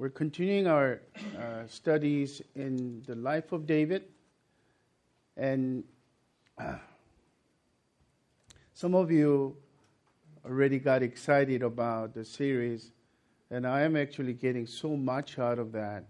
[0.00, 1.02] We're continuing our
[1.38, 4.04] uh, studies in the life of David,
[5.36, 5.84] and
[6.56, 6.76] uh,
[8.72, 9.58] some of you
[10.42, 12.92] already got excited about the series,
[13.50, 16.06] and I am actually getting so much out of that.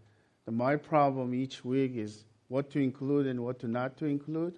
[0.46, 4.56] And my problem each week is what to include and what to not to include,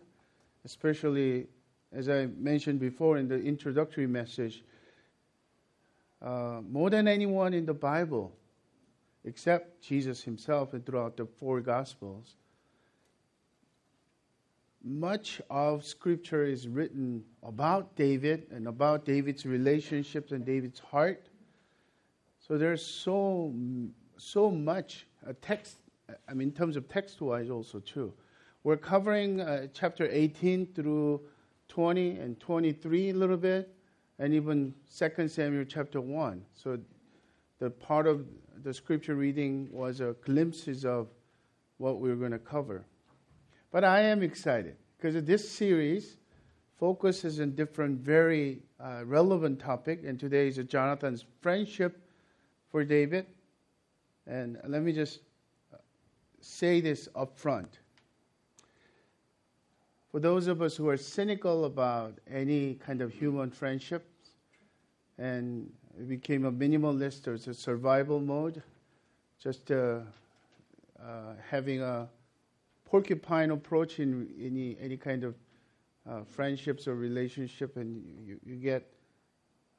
[0.67, 1.47] especially
[1.91, 4.63] as I mentioned before in the introductory message.
[6.21, 8.37] Uh, more than anyone in the Bible,
[9.25, 12.37] except Jesus himself and throughout the four Gospels,
[14.85, 21.29] much of Scripture is written about David and about David's relationships and David's heart.
[22.41, 23.55] So there's so
[24.17, 25.77] so much uh, text.
[26.29, 28.13] I mean, in terms of text-wise, also too.
[28.65, 31.21] We're covering uh, chapter 18 through
[31.69, 33.75] 20 and 23 a little bit,
[34.19, 36.45] and even 2 Samuel chapter 1.
[36.55, 36.79] So
[37.59, 38.27] the part of
[38.63, 41.09] the scripture reading was a glimpses of
[41.79, 42.85] what we are going to cover.
[43.71, 46.17] But I am excited because this series
[46.79, 52.01] focuses on different very uh, relevant topic, and today is Jonathan's friendship
[52.71, 53.27] for David.
[54.27, 55.21] And let me just
[55.73, 55.79] uh,
[56.41, 57.79] say this up front.
[60.11, 64.31] For those of us who are cynical about any kind of human friendships
[65.19, 68.63] and it became a minimalist or a survival mode,
[69.39, 70.01] just uh,
[71.01, 72.09] uh, having a
[72.85, 75.35] porcupine approach in any any kind of
[76.09, 78.83] uh, friendships or relationship, and you, you get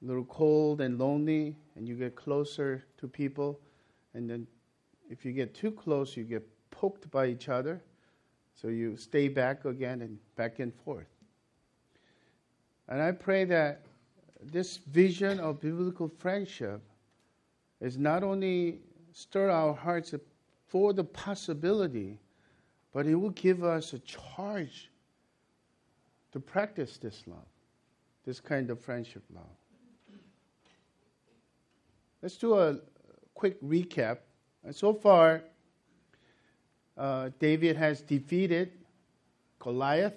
[0.01, 3.59] a little cold and lonely, and you get closer to people,
[4.13, 4.47] and then
[5.09, 7.81] if you get too close, you get poked by each other,
[8.55, 11.07] so you stay back again and back and forth.
[12.87, 13.82] And I pray that
[14.51, 16.81] this vision of biblical friendship
[17.81, 18.79] is not only
[19.11, 20.13] stir our hearts
[20.67, 22.19] for the possibility,
[22.93, 24.89] but it will give us a charge
[26.31, 27.45] to practice this love,
[28.25, 29.43] this kind of friendship love.
[32.21, 32.79] Let's do a
[33.33, 34.19] quick recap.
[34.71, 35.43] So far,
[36.97, 38.71] uh, David has defeated
[39.59, 40.13] Goliath.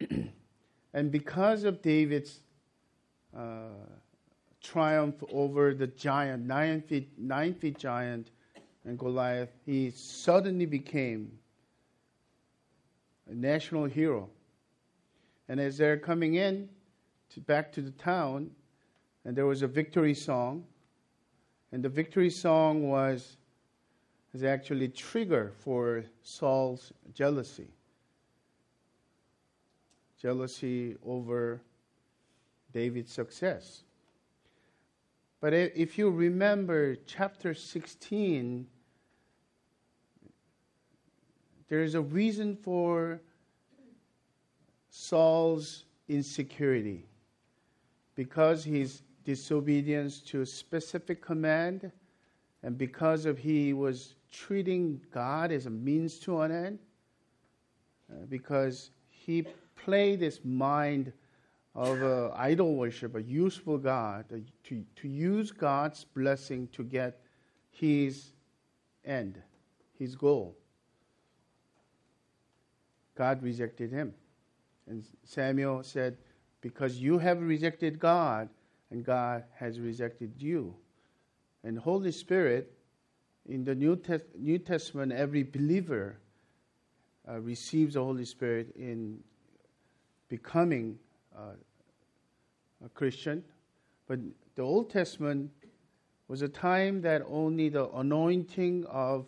[0.94, 2.40] and because of David's
[4.62, 8.30] triumph over the giant, nine feet, nine feet giant,
[8.84, 11.30] and Goliath, he suddenly became
[13.30, 14.28] a national hero.
[15.48, 16.68] And as they're coming in
[17.30, 18.50] to, back to the town,
[19.24, 20.64] and there was a victory song,
[21.72, 23.36] and the victory song was
[24.34, 27.68] is actually trigger for Saul's jealousy.
[30.20, 31.60] Jealousy over
[32.76, 33.84] David's success.
[35.40, 38.66] But if you remember chapter 16,
[41.68, 43.22] there is a reason for
[44.90, 47.06] Saul's insecurity
[48.14, 51.90] because his disobedience to a specific command
[52.62, 56.78] and because of he was treating God as a means to an end
[58.12, 61.14] uh, because he played his mind
[61.76, 67.20] of uh, idol worship, a useful God, uh, to, to use God's blessing to get
[67.70, 68.32] his
[69.04, 69.42] end,
[69.98, 70.56] his goal.
[73.14, 74.14] God rejected him.
[74.88, 76.16] And Samuel said,
[76.62, 78.48] Because you have rejected God,
[78.90, 80.74] and God has rejected you.
[81.62, 82.72] And Holy Spirit,
[83.48, 86.16] in the New, Te- New Testament, every believer
[87.28, 89.18] uh, receives the Holy Spirit in
[90.28, 90.98] becoming
[91.36, 91.52] Uh,
[92.84, 93.42] a Christian,
[94.06, 94.18] but
[94.54, 95.50] the Old Testament
[96.28, 99.26] was a time that only the anointing of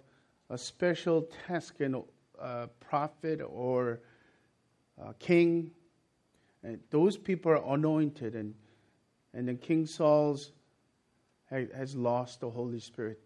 [0.50, 2.02] a special task in
[2.40, 4.00] a prophet or
[5.02, 5.70] a king,
[6.62, 8.54] and those people are anointed, and
[9.34, 10.52] and then King Saul's
[11.50, 13.20] has lost the Holy Spirit.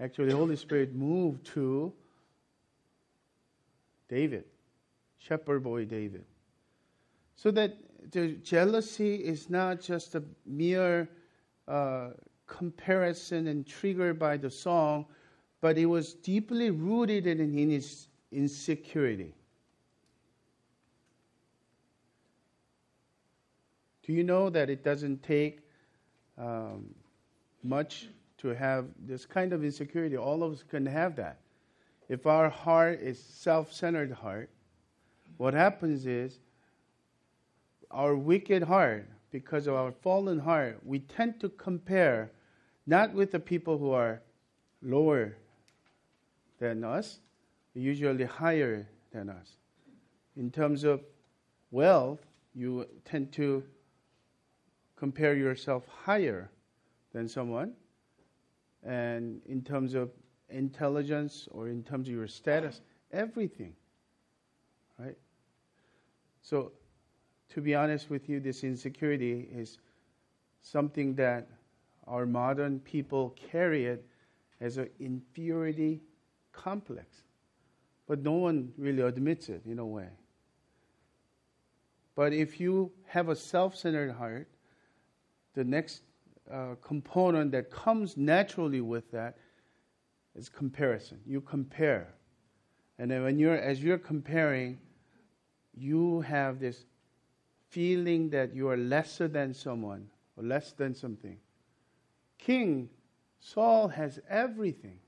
[0.00, 1.92] Actually, the Holy Spirit moved to
[4.08, 4.44] David,
[5.18, 6.24] shepherd boy David.
[7.36, 7.76] So that
[8.10, 11.08] the jealousy is not just a mere
[11.66, 12.10] uh,
[12.46, 15.06] comparison and triggered by the song,
[15.60, 19.34] but it was deeply rooted in, in his insecurity.
[24.04, 25.60] Do you know that it doesn't take
[26.38, 26.94] um,
[27.64, 28.08] much
[28.38, 30.16] to have this kind of insecurity?
[30.16, 31.40] All of us can have that.
[32.08, 34.48] If our heart is self-centered heart,
[35.38, 36.38] what happens is
[37.90, 42.30] our wicked heart, because of our fallen heart, we tend to compare
[42.86, 44.22] not with the people who are
[44.82, 45.36] lower
[46.58, 47.20] than us,
[47.74, 49.56] usually higher than us.
[50.36, 51.02] In terms of
[51.70, 52.20] wealth,
[52.54, 53.62] you tend to
[54.96, 56.50] compare yourself higher
[57.12, 57.72] than someone.
[58.82, 60.10] And in terms of
[60.48, 62.80] intelligence or in terms of your status,
[63.12, 63.74] everything.
[64.98, 65.16] Right?
[66.42, 66.72] So,
[67.50, 69.78] to be honest with you, this insecurity is
[70.60, 71.48] something that
[72.06, 74.04] our modern people carry it
[74.60, 76.00] as an inferiority
[76.52, 77.22] complex.
[78.06, 80.08] But no one really admits it in a way.
[82.14, 84.48] But if you have a self centered heart,
[85.54, 86.02] the next
[86.50, 89.36] uh, component that comes naturally with that
[90.34, 91.20] is comparison.
[91.26, 92.14] You compare.
[92.98, 94.78] And then when you're, as you're comparing,
[95.74, 96.84] you have this
[97.70, 101.38] feeling that you are lesser than someone or less than something.
[102.38, 102.88] King
[103.46, 104.98] Saul has everything.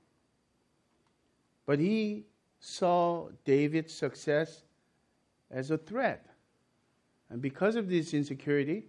[1.65, 2.25] But he
[2.59, 4.63] saw David's success
[5.51, 6.25] as a threat.
[7.29, 8.85] And because of this insecurity,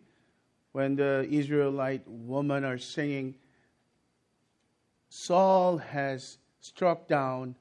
[0.73, 3.35] when the Israelite women are singing,
[5.09, 7.57] Saul has struck down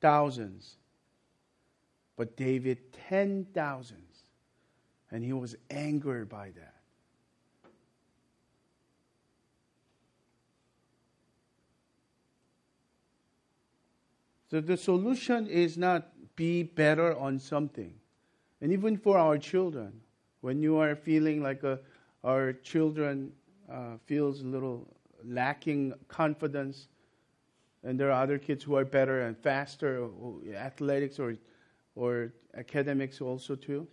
[0.00, 0.76] thousands,
[2.16, 2.78] but David
[3.08, 4.00] ten thousands.
[5.10, 6.74] And he was angered by that.
[14.50, 17.94] So the solution is not be better on something.
[18.60, 20.00] And even for our children,
[20.40, 21.80] when you are feeling like a,
[22.22, 23.32] our children
[23.70, 24.86] uh, feels a little
[25.24, 26.88] lacking confidence,
[27.82, 30.08] and there are other kids who are better and faster,
[30.54, 31.36] athletics or
[31.94, 33.86] or academics also too.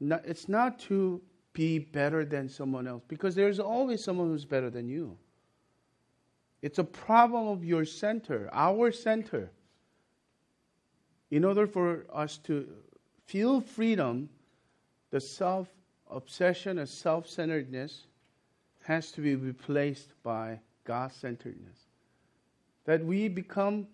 [0.00, 1.20] It's not to
[1.52, 5.16] be better than someone else because there's always someone who's better than you.
[6.62, 9.50] It's a problem of your center, our center.
[11.30, 12.68] In order for us to
[13.24, 14.28] feel freedom,
[15.10, 15.68] the self
[16.10, 18.06] obsession and self centeredness
[18.82, 21.78] has to be replaced by God centeredness.
[22.84, 23.88] That we become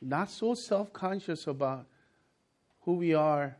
[0.00, 1.86] not so self conscious about
[2.82, 3.56] who we are.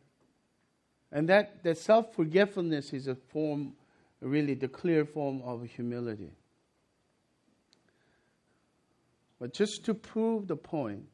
[1.13, 3.75] And that, that self forgetfulness is a form,
[4.21, 6.33] really, the clear form of humility.
[9.39, 11.05] But just to prove the point,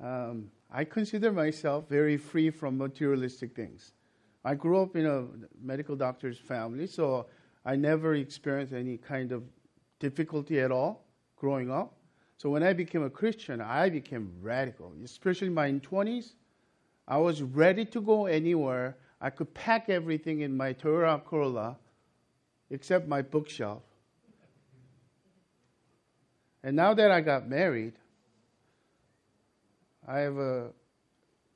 [0.00, 3.92] um, I consider myself very free from materialistic things.
[4.44, 5.26] I grew up in a
[5.62, 7.26] medical doctor's family, so
[7.64, 9.44] I never experienced any kind of
[10.00, 11.04] difficulty at all
[11.36, 11.94] growing up.
[12.38, 16.32] So when I became a Christian, I became radical, especially in my 20s.
[17.06, 18.96] I was ready to go anywhere.
[19.20, 21.78] I could pack everything in my Toyota Corolla
[22.70, 23.82] except my bookshelf.
[26.62, 27.94] And now that I got married,
[30.06, 30.70] I have a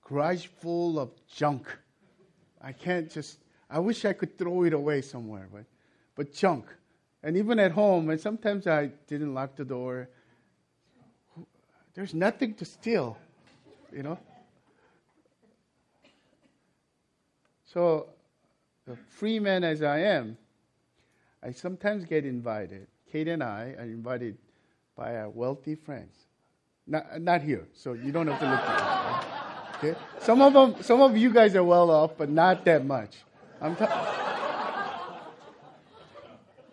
[0.03, 1.67] garage full of junk.
[2.61, 3.39] I can't just,
[3.71, 5.65] I wish I could throw it away somewhere, but,
[6.15, 6.67] but junk.
[7.23, 10.09] And even at home, and sometimes I didn't lock the door,
[11.95, 13.17] there's nothing to steal,
[13.93, 14.19] you know?
[17.77, 18.07] So,
[18.91, 20.39] a free man as I am,
[21.43, 22.87] I sometimes get invited.
[23.13, 24.39] Kate and I are invited
[24.97, 26.15] by our wealthy friends.
[26.87, 29.75] Not, not here, so you don't have to look at.
[29.77, 29.99] Okay?
[30.21, 33.15] Some of them, some of you guys are well off, but not that much.
[33.61, 35.27] I'm, ta-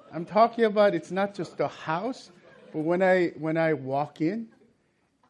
[0.10, 2.32] I'm talking about it's not just the house,
[2.72, 4.48] but when I when I walk in,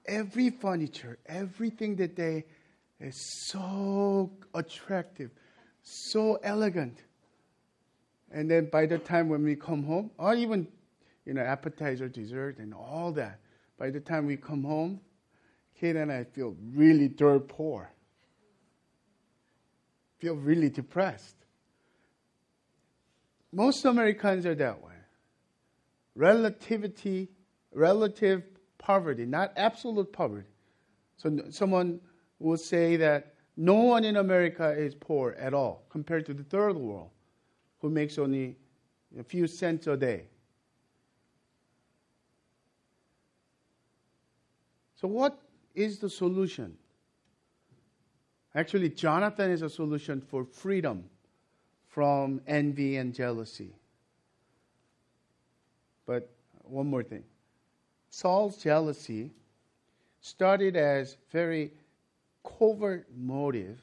[0.06, 2.46] every furniture, everything that they
[3.00, 5.32] is so attractive,
[5.84, 6.98] so elegant.
[8.32, 10.68] And then by the time when we come home, or even
[11.26, 13.40] you know, appetizer, dessert, and all that.
[13.78, 15.00] By the time we come home,
[15.80, 17.92] Kate and I feel really dirt poor.
[20.20, 21.36] Feel really depressed.
[23.52, 24.94] Most Americans are that way.
[26.16, 27.30] Relativity,
[27.74, 28.44] relative
[28.78, 30.48] poverty, not absolute poverty.
[31.18, 32.00] So someone
[32.40, 36.76] will say that no one in America is poor at all compared to the third
[36.76, 37.10] world
[37.80, 38.56] who makes only
[39.20, 40.24] a few cents a day.
[44.96, 45.38] So, what
[45.76, 46.78] is the solution?
[48.56, 51.04] Actually, Jonathan is a solution for freedom
[51.88, 53.76] from envy and jealousy.
[56.06, 56.30] But
[56.64, 57.24] one more thing
[58.10, 59.32] Saul's jealousy
[60.22, 61.74] started as very
[62.44, 63.80] covert motive,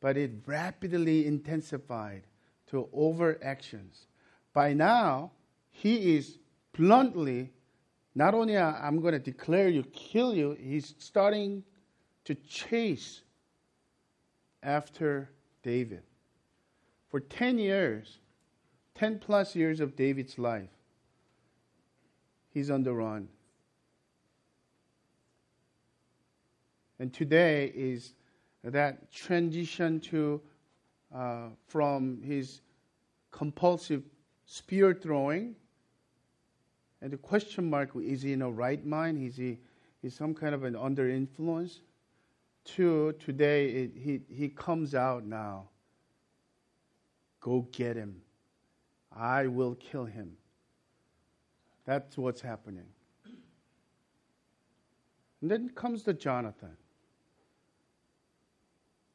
[0.00, 2.22] but it rapidly intensified
[2.66, 4.06] to overt actions.
[4.52, 5.30] By now,
[5.70, 6.38] he is
[6.72, 7.50] bluntly,
[8.14, 11.62] not only I'm going to declare you, kill you, he's starting
[12.24, 13.22] to chase
[14.62, 15.30] after
[15.62, 16.02] David.
[17.10, 18.18] For 10 years,
[18.94, 20.70] 10 plus years of David's life,
[22.50, 23.28] he's on the run.
[26.98, 28.14] And today is
[28.64, 30.40] that transition to
[31.14, 32.60] uh, from his
[33.30, 34.02] compulsive
[34.46, 35.56] spear throwing
[37.02, 39.18] and the question mark is he in a right mind?
[39.18, 39.58] Is he
[40.04, 41.80] is some kind of an under influence?
[42.76, 45.68] To today, it, he he comes out now.
[47.40, 48.22] Go get him.
[49.10, 50.36] I will kill him.
[51.84, 52.86] That's what's happening.
[55.40, 56.76] And then comes the Jonathan.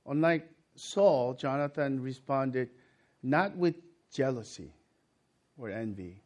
[0.08, 2.70] Unlike Saul, Jonathan responded
[3.24, 3.76] not with
[4.12, 4.72] jealousy
[5.58, 6.22] or envy,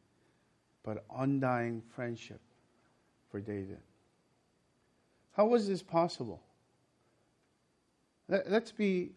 [0.83, 2.41] but undying friendship
[3.29, 3.79] for David.
[5.31, 6.41] How was this possible?
[8.27, 9.11] Let, us be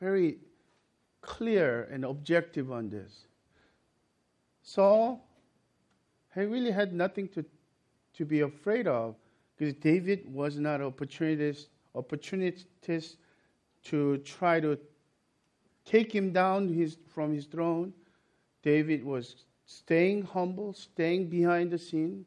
[0.00, 0.38] very
[1.20, 3.26] clear and objective on this.
[4.62, 5.26] Saul,
[6.34, 7.44] he really had nothing to,
[8.14, 9.14] to be afraid of
[9.56, 12.66] because David was not opportunist, opportunist
[13.84, 14.78] to try to
[15.84, 17.92] take him down his, from his throne.
[18.62, 22.24] David was staying humble, staying behind the scene.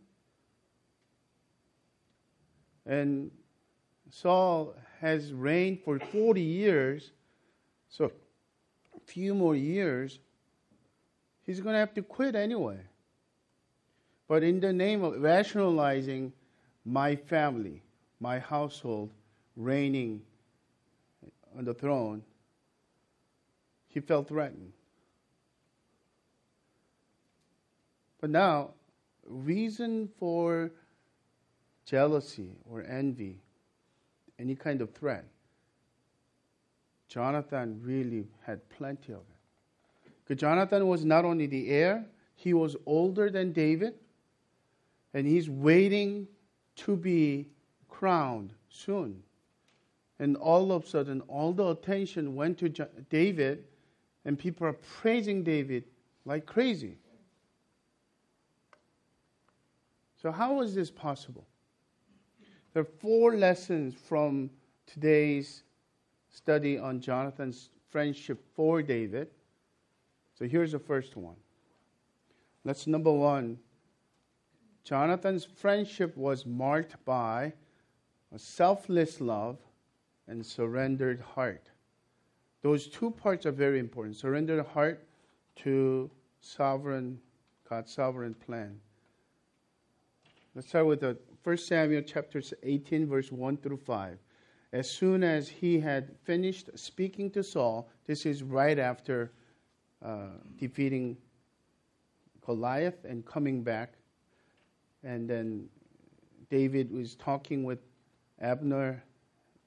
[2.86, 3.32] And
[4.10, 7.12] Saul has reigned for 40 years,
[7.90, 10.20] so a few more years,
[11.46, 12.80] he's going to have to quit anyway.
[14.28, 16.34] But in the name of rationalizing
[16.86, 17.82] my family,
[18.20, 19.12] my household
[19.56, 20.22] reigning
[21.58, 22.22] on the throne,
[23.88, 24.72] he felt threatened.
[28.22, 28.72] But now,
[29.26, 30.72] reason for
[31.86, 33.38] jealousy or envy,
[34.40, 35.26] any kind of threat,
[37.08, 40.12] Jonathan really had plenty of it.
[40.24, 43.94] Because Jonathan was not only the heir, he was older than David,
[45.14, 46.28] and he's waiting
[46.76, 47.48] to be
[47.88, 49.24] crowned soon.
[50.20, 52.70] And all of a sudden, all the attention went to
[53.10, 53.66] David,
[54.26, 55.84] and people are praising David
[56.26, 56.98] like crazy.
[60.22, 61.46] So, how is this possible?
[62.74, 64.50] There are four lessons from
[64.88, 65.64] today's
[66.30, 69.30] study on Jonathan's friendship for David.
[70.38, 71.36] So, here's the first one.
[72.64, 73.60] Let's number one
[74.84, 77.54] Jonathan's friendship was marked by
[78.34, 79.58] a selfless love
[80.28, 81.70] and surrendered heart.
[82.62, 84.16] Those two parts are very important.
[84.18, 85.08] Surrendered heart
[85.58, 86.10] to
[86.42, 87.20] sovereign
[87.70, 88.80] God's sovereign plan.
[90.56, 94.18] Let's start with the 1 Samuel chapters 18, verse 1 through 5.
[94.74, 99.32] As soon as he had finished speaking to Saul, this is right after
[100.04, 101.18] uh, defeating
[102.46, 103.94] Goliath and coming back.
[105.04, 105.70] And then
[106.50, 107.80] David was talking with
[108.42, 109.04] Abner,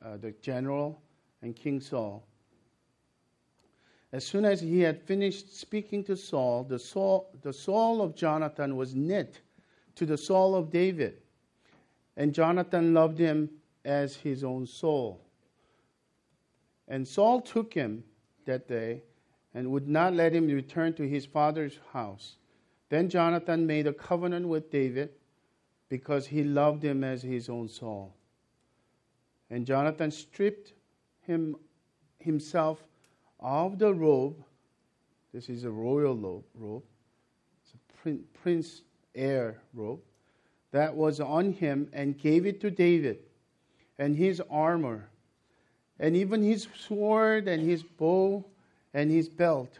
[0.04, 1.00] uh, the general,
[1.42, 2.26] and King Saul.
[4.12, 8.76] As soon as he had finished speaking to Saul, the soul, the soul of Jonathan
[8.76, 9.40] was knit
[9.94, 11.18] to the soul of David.
[12.16, 13.50] And Jonathan loved him
[13.84, 15.24] as his own soul.
[16.88, 18.02] And Saul took him
[18.46, 19.04] that day
[19.54, 22.36] and would not let him return to his father's house.
[22.88, 25.10] Then Jonathan made a covenant with David
[25.88, 28.14] because he loved him as his own soul.
[29.50, 30.72] And Jonathan stripped
[31.26, 31.56] him
[32.18, 32.82] himself
[33.40, 34.36] of the robe.
[35.32, 36.82] This is a royal robe.
[37.62, 38.82] It's a prince
[39.14, 40.00] heir robe
[40.70, 43.18] that was on him and gave it to David
[43.98, 45.08] and his armor
[45.98, 48.44] and even his sword and his bow
[48.94, 49.78] and his belt.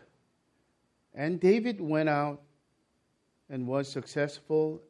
[1.14, 2.40] And David went out
[3.48, 4.80] and was successful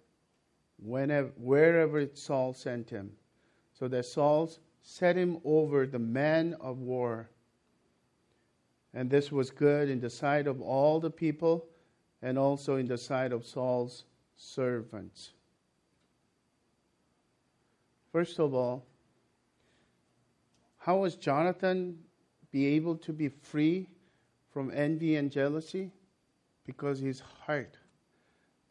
[0.82, 3.12] whenever, wherever Saul sent him.
[3.78, 4.50] So that Saul
[4.90, 7.30] set him over the men of war.
[8.92, 11.64] And this was good in the sight of all the people
[12.22, 14.02] and also in the sight of Saul's
[14.36, 15.30] servants.
[18.10, 18.84] First of all,
[20.78, 21.96] how was Jonathan
[22.50, 23.86] be able to be free
[24.52, 25.92] from envy and jealousy?
[26.66, 27.76] Because his heart,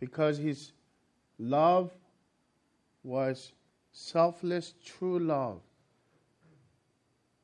[0.01, 0.73] because his
[1.37, 1.91] love
[3.03, 3.53] was
[3.93, 5.61] selfless, true love.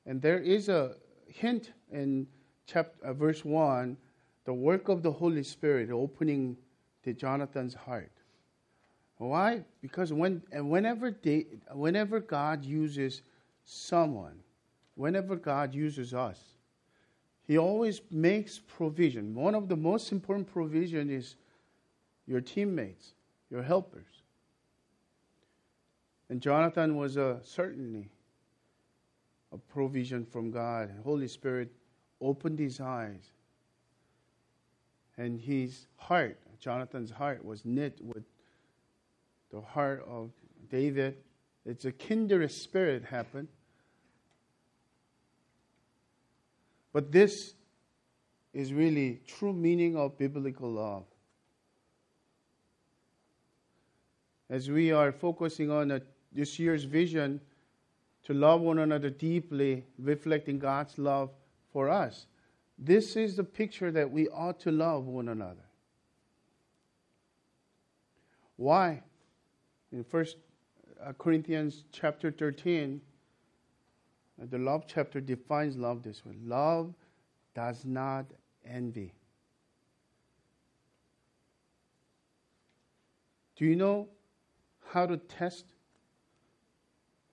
[0.06, 0.96] And there is a
[1.28, 2.28] hint in
[2.66, 3.98] chapter, uh, verse 1
[4.46, 6.56] the work of the Holy Spirit opening
[7.04, 8.12] to Jonathan's heart.
[9.18, 9.64] Why?
[9.82, 13.24] Because when and whenever they, whenever God uses
[13.64, 14.40] someone,
[14.94, 16.40] whenever God uses us,
[17.48, 19.34] He always makes provision.
[19.34, 21.38] One of the most important provision is
[22.28, 23.14] your teammates,
[23.50, 24.22] your helpers.
[26.30, 28.10] And Jonathan was a, certainly
[29.56, 30.92] a provision from God.
[31.04, 31.72] Holy Spirit
[32.22, 33.32] opened his eyes.
[35.18, 38.26] And his heart, Jonathan's heart, was knit with
[39.52, 40.32] the heart of
[40.70, 41.16] David.
[41.66, 43.48] It's a kindred spirit happened.
[46.92, 47.54] But this
[48.54, 51.06] is really true meaning of biblical love.
[54.50, 56.02] As we are focusing on a,
[56.34, 57.40] this year's vision
[58.26, 61.30] to love one another deeply, reflecting God's love
[61.72, 62.26] for us,
[62.78, 65.66] this is the picture that we ought to love one another.
[68.58, 69.04] Why?
[69.92, 70.38] In First
[71.04, 73.00] uh, Corinthians chapter 13,
[74.42, 76.94] uh, the love chapter defines love this way love
[77.54, 78.26] does not
[78.66, 79.14] envy.
[83.56, 84.10] Do you know
[84.90, 85.66] how to test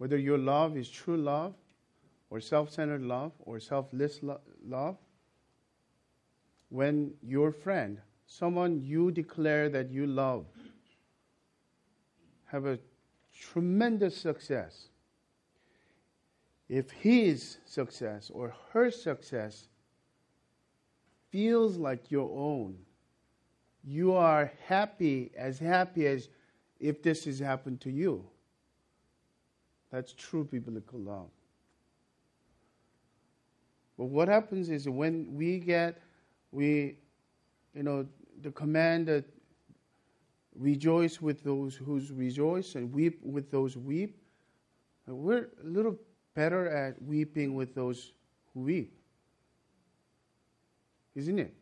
[0.02, 1.54] whether your love is true love
[2.28, 4.96] or self centered love or selfless lo- love?
[6.70, 10.46] When your friend, someone you declare that you love,
[12.46, 12.80] have a
[13.32, 14.88] tremendous success.
[16.68, 19.68] If his success or her success
[21.30, 22.76] feels like your own,
[23.84, 26.28] you are happy, as happy as
[26.80, 28.26] if this has happened to you.
[29.92, 31.28] That's true biblical love.
[33.98, 36.00] But what happens is when we get,
[36.50, 36.96] we,
[37.74, 38.06] you know,
[38.40, 39.24] the command that
[40.58, 44.18] rejoice with those who rejoice and weep with those who weep.
[45.06, 45.98] We're a little
[46.34, 48.12] better at weeping with those
[48.54, 48.98] who weep.
[51.14, 51.54] Isn't it?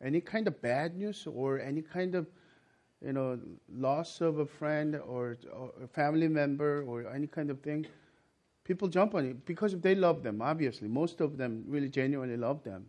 [0.00, 2.28] Any kind of bad news or any kind of
[3.04, 3.38] you know
[3.72, 7.86] loss of a friend or, or a family member or any kind of thing,
[8.64, 10.88] people jump on it because they love them, obviously.
[10.88, 12.86] Most of them really genuinely love them.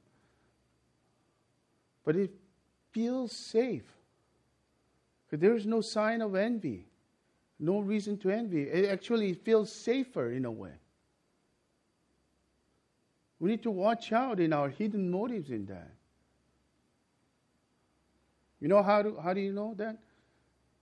[2.04, 2.32] But it
[2.91, 3.86] feels safe
[5.32, 6.88] there is no sign of envy,
[7.60, 8.63] no reason to envy.
[8.63, 10.74] It actually feels safer in a way.
[13.39, 15.91] We need to watch out in our hidden motives in that.
[18.60, 19.98] You know how do, how do you know that?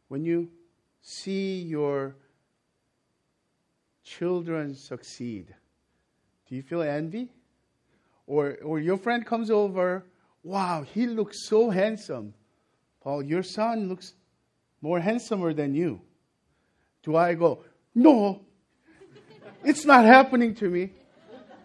[0.07, 0.49] When you
[1.01, 2.15] see your
[4.03, 5.53] children succeed,
[6.47, 7.29] do you feel envy?
[8.25, 10.05] Or, or your friend comes over,
[10.43, 12.33] wow, he looks so handsome.
[13.01, 14.13] Paul, your son looks
[14.81, 16.01] more handsomer than you.
[17.03, 17.63] Do I go,
[17.95, 18.41] no,
[19.63, 20.91] it's not happening to me?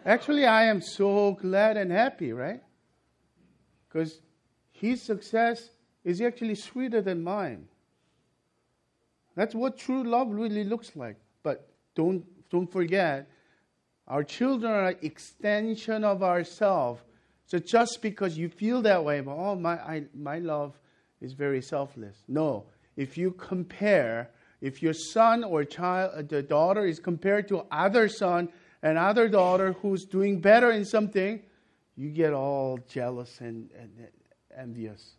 [0.05, 2.61] Actually, I am so glad and happy, right?
[3.87, 4.21] Because
[4.71, 5.69] his success
[6.03, 7.67] is actually sweeter than mine.
[9.35, 11.17] That's what true love really looks like.
[11.41, 13.27] But don't, don't forget,
[14.07, 17.01] our children are an extension of ourselves.
[17.45, 20.79] So just because you feel that way, oh, my, I, my love
[21.21, 22.23] is very selfless.
[22.27, 24.29] No, if you compare,
[24.61, 28.49] if your son or child, uh, the daughter is compared to other son
[28.81, 31.41] and other daughter who's doing better in something,
[31.95, 34.07] you get all jealous and, and
[34.57, 35.15] envious.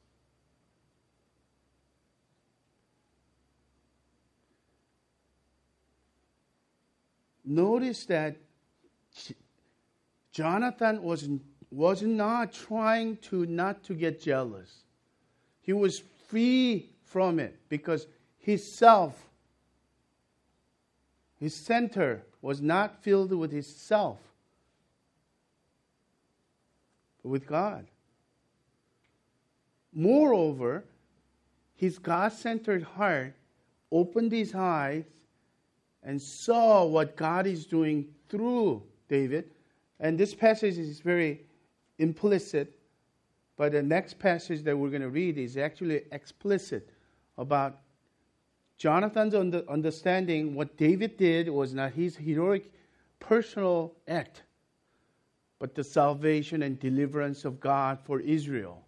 [7.45, 8.37] Notice that
[10.33, 11.29] Jonathan was,
[11.71, 14.85] was not trying to not to get jealous.
[15.61, 18.07] He was free from it because
[18.39, 19.29] his self,
[21.39, 24.19] his center, was not filled with his self,
[27.23, 27.87] but with God.
[29.93, 30.85] Moreover,
[31.77, 33.35] his God centered heart
[33.91, 35.05] opened his eyes
[36.05, 39.51] and saw what God is doing through David.
[40.01, 41.41] And this passage is very
[41.99, 42.79] implicit,
[43.57, 46.91] but the next passage that we're going to read is actually explicit
[47.39, 47.79] about
[48.77, 52.73] Jonathan's understanding what David did was not his heroic
[53.21, 54.43] personal act,
[55.59, 58.85] but the salvation and deliverance of God for Israel.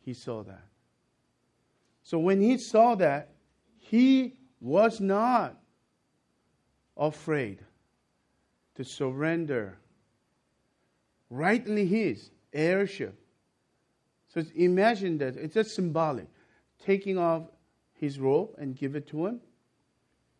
[0.00, 0.64] He saw that.
[2.02, 3.30] So when he saw that,
[3.76, 5.56] he was not
[6.96, 7.58] afraid
[8.74, 9.78] to surrender
[11.30, 13.18] rightly his heirship.
[14.32, 15.36] So imagine that.
[15.36, 16.26] It's just symbolic.
[16.84, 17.42] Taking off
[17.94, 19.40] his robe and give it to him?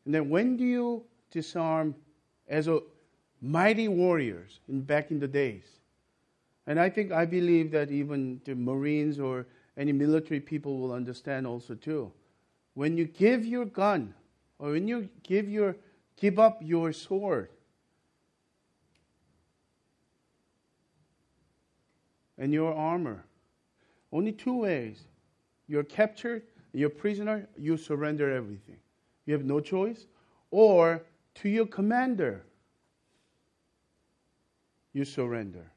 [0.05, 1.95] And then when do you disarm
[2.49, 2.81] as a
[3.40, 5.64] mighty warriors in back in the days?
[6.66, 11.47] And I think I believe that even the Marines or any military people will understand
[11.47, 12.12] also too.
[12.75, 14.14] When you give your gun
[14.59, 15.77] or when you give your
[16.16, 17.50] give up your sword
[22.38, 23.24] and your armor,
[24.12, 25.05] only two ways.
[25.68, 28.76] You're captured, you're prisoner, you surrender everything.
[29.24, 30.07] You have no choice.
[30.50, 31.02] Or
[31.37, 32.44] to your commander,
[34.92, 35.70] you surrender.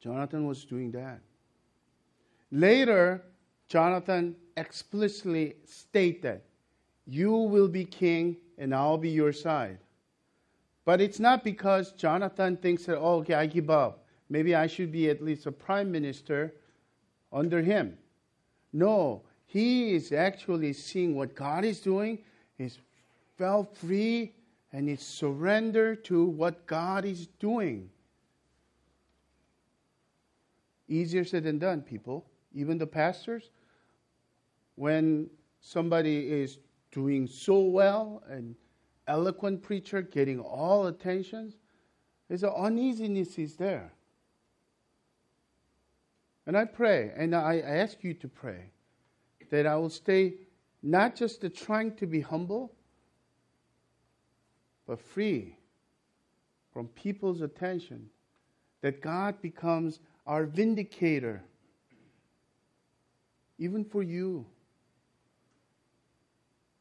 [0.00, 1.20] Jonathan was doing that.
[2.50, 3.22] Later,
[3.68, 6.40] Jonathan explicitly stated,
[7.08, 9.78] You will be king and I'll be your side.
[10.84, 14.04] But it's not because Jonathan thinks that, oh, okay, I give up.
[14.28, 16.54] Maybe I should be at least a prime minister
[17.32, 17.96] under him.
[18.72, 22.18] No, he is actually seeing what God is doing.
[22.58, 22.78] He's
[23.38, 24.34] felt free
[24.72, 27.88] and he's surrendered to what God is doing.
[30.88, 32.26] Easier said than done, people.
[32.54, 33.50] Even the pastors,
[34.74, 36.58] when somebody is
[36.90, 38.54] doing so well and
[39.06, 41.56] eloquent preacher getting all attentions,
[42.28, 43.92] there's an uneasiness is there.
[46.46, 48.70] And I pray, and I ask you to pray,
[49.50, 50.34] that I will stay
[50.82, 52.72] not just trying to be humble,
[54.86, 55.56] but free
[56.72, 58.08] from people's attention,
[58.80, 61.42] that God becomes our vindicator,
[63.58, 64.46] even for you.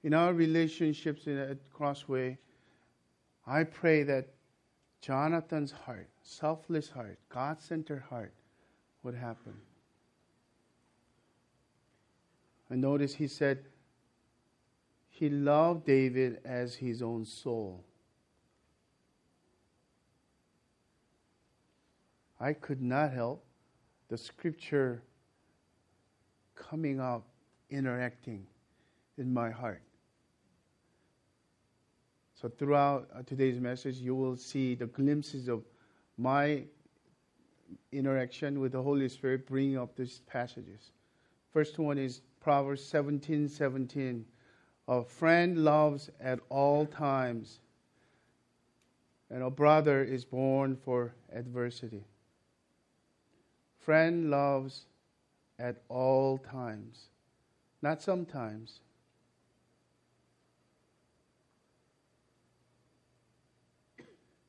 [0.04, 2.38] In our relationships at Crossway,
[3.46, 4.28] I pray that
[5.02, 8.34] Jonathan's heart, selfless heart, God centered heart,
[9.04, 9.54] would happen.
[12.70, 13.66] And notice he said
[15.10, 17.84] he loved David as his own soul.
[22.40, 23.44] I could not help
[24.10, 25.02] the scripture
[26.56, 27.26] coming up,
[27.70, 28.46] interacting
[29.18, 29.82] in my heart.
[32.40, 35.64] So, throughout uh, today's message, you will see the glimpses of
[36.20, 36.66] my
[37.92, 40.92] interaction with the Holy Spirit bringing up these passages.
[41.52, 44.24] First one is Proverbs 17 17.
[44.88, 47.60] A friend loves at all times,
[49.32, 52.04] and a brother is born for adversity.
[53.80, 54.86] Friend loves
[55.58, 57.08] at all times,
[57.82, 58.82] not sometimes.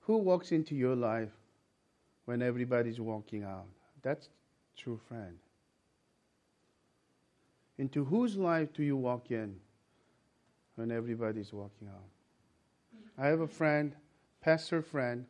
[0.08, 1.36] Who walks into your life
[2.24, 3.66] when everybody's walking out?
[4.00, 4.30] That's
[4.74, 5.36] true friend.
[7.76, 9.56] Into whose life do you walk in
[10.76, 12.08] when everybody's walking out?
[13.18, 13.94] I have a friend,
[14.40, 15.26] pastor friend,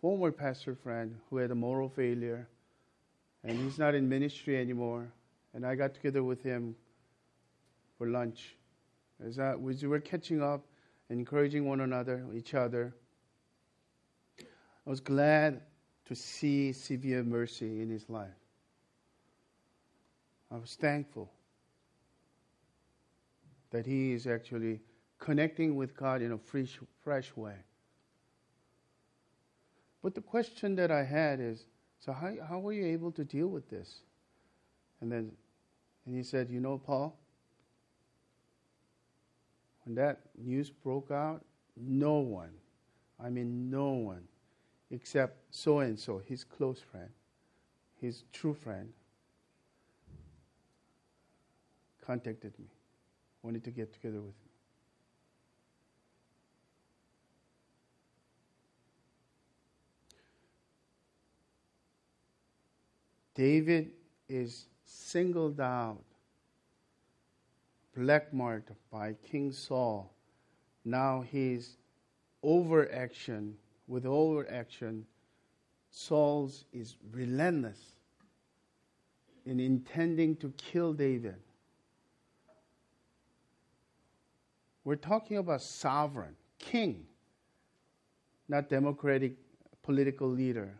[0.00, 2.48] former pastor friend, who had a moral failure
[3.44, 5.12] and he's not in ministry anymore.
[5.52, 6.74] And I got together with him
[7.98, 8.56] for lunch.
[9.22, 10.64] As I, we were catching up
[11.10, 12.94] encouraging one another, each other.
[14.86, 15.62] I was glad
[16.06, 18.30] to see severe mercy in his life.
[20.50, 21.30] I was thankful
[23.70, 24.80] that he is actually
[25.18, 27.54] connecting with God in a fresh, fresh way.
[30.02, 31.66] But the question that I had is
[32.00, 34.00] so how, how were you able to deal with this?
[35.00, 35.30] And then
[36.06, 37.16] and he said, You know, Paul,
[39.84, 41.44] when that news broke out,
[41.76, 42.50] no one,
[43.22, 44.22] I mean, no one,
[44.92, 47.08] except so and so, his close friend,
[48.00, 48.92] his true friend,
[52.06, 52.66] contacted me,
[53.42, 54.50] wanted to get together with me.
[63.34, 63.92] David
[64.28, 66.04] is singled out,
[67.96, 70.12] black marked by King Saul.
[70.84, 71.76] Now his
[72.44, 73.56] overaction,
[73.92, 75.04] with overaction,
[75.90, 77.78] Saul's is relentless
[79.44, 81.36] in intending to kill David.
[84.84, 87.04] We're talking about sovereign, king,
[88.48, 89.34] not democratic
[89.82, 90.72] political leader.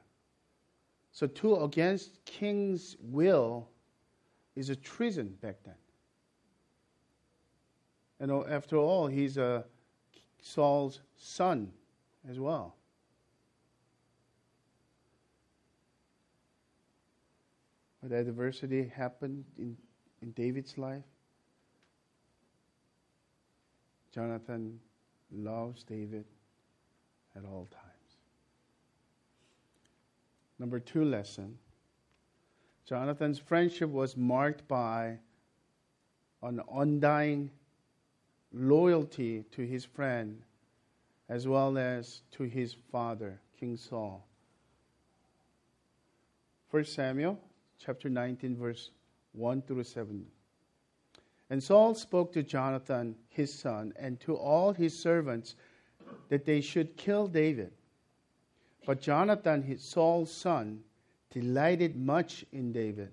[1.12, 3.68] So, two against king's will
[4.56, 5.74] is a treason back then.
[8.20, 9.64] And oh, after all, he's a
[10.40, 11.70] Saul's son
[12.28, 12.74] as well.
[18.02, 19.76] But adversity happened in
[20.22, 21.02] in David's life?
[24.12, 24.78] Jonathan
[25.32, 26.24] loves David
[27.34, 27.86] at all times.
[30.58, 31.58] Number two lesson
[32.86, 35.18] Jonathan's friendship was marked by
[36.42, 37.50] an undying
[38.52, 40.42] loyalty to his friend
[41.28, 44.26] as well as to his father, King Saul.
[46.70, 47.38] 1 Samuel
[47.84, 48.90] chapter 19 verse
[49.32, 50.24] 1 through 7.
[51.50, 55.56] And Saul spoke to Jonathan, his son, and to all his servants
[56.28, 57.72] that they should kill David.
[58.86, 60.80] But Jonathan, his Saul's son,
[61.30, 63.10] delighted much in David.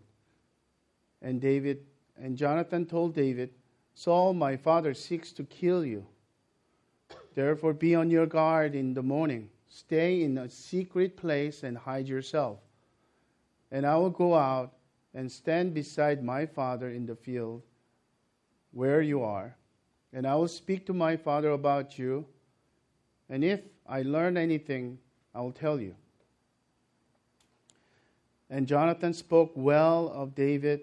[1.22, 1.86] And David
[2.18, 3.52] and Jonathan told David,
[3.94, 6.06] Saul, my father, seeks to kill you.
[7.36, 9.50] Therefore, be on your guard in the morning.
[9.68, 12.60] Stay in a secret place and hide yourself.
[13.72, 14.74] And I will go out
[15.14, 17.62] and stand beside my father in the field
[18.72, 19.56] where you are.
[20.14, 22.26] And I will speak to my father about you.
[23.30, 24.98] And if I learn anything,
[25.34, 25.96] I will tell you.
[28.50, 30.82] And Jonathan spoke well of David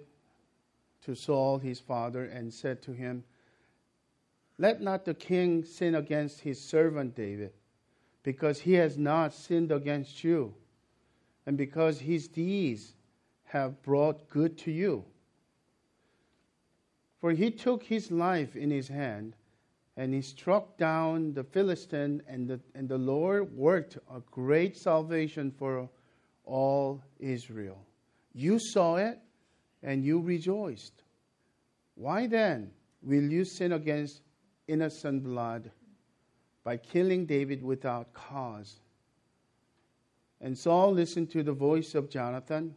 [1.02, 3.24] to Saul his father and said to him,
[4.58, 7.52] Let not the king sin against his servant David,
[8.22, 10.54] because he has not sinned against you,
[11.46, 12.94] and because his deeds
[13.44, 15.04] have brought good to you.
[17.20, 19.34] For he took his life in his hand,
[19.96, 25.50] and he struck down the Philistine, and the, and the Lord worked a great salvation
[25.50, 25.88] for
[26.44, 27.78] all Israel.
[28.34, 29.18] You saw it,
[29.82, 31.02] and you rejoiced.
[31.94, 32.70] Why then
[33.02, 34.20] will you sin against
[34.68, 35.70] innocent blood
[36.64, 38.80] by killing David without cause?
[40.40, 42.74] And Saul listened to the voice of Jonathan.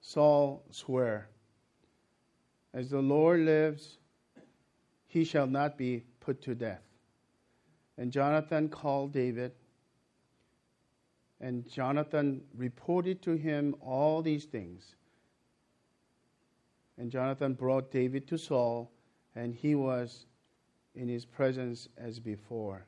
[0.00, 1.28] Saul swore,
[2.72, 3.98] As the Lord lives,
[5.06, 6.82] he shall not be put to death.
[7.98, 9.52] And Jonathan called David,
[11.40, 14.94] and Jonathan reported to him all these things.
[16.96, 18.92] And Jonathan brought David to Saul,
[19.34, 20.26] and he was
[20.94, 22.86] in his presence as before.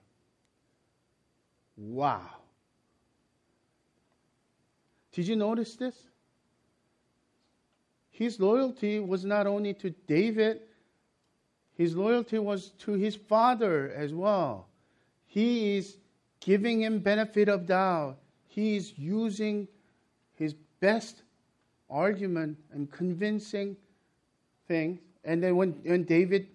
[1.76, 2.41] Wow.
[5.12, 5.94] Did you notice this?
[8.10, 10.60] His loyalty was not only to David,
[11.76, 14.68] his loyalty was to his father as well.
[15.26, 15.96] He is
[16.40, 18.18] giving him benefit of doubt.
[18.48, 19.66] He is using
[20.34, 21.22] his best
[21.88, 23.76] argument and convincing
[24.68, 24.98] thing.
[25.24, 26.48] And then when, when David,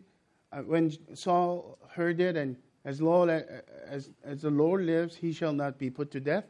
[0.51, 3.41] uh, when Saul heard it, and as, Lord, uh,
[3.87, 6.45] as, as the Lord lives, he shall not be put to death,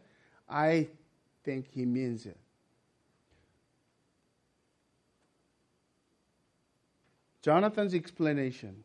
[0.49, 0.87] I
[1.47, 2.38] think he means it.
[7.41, 8.83] Jonathan's explanation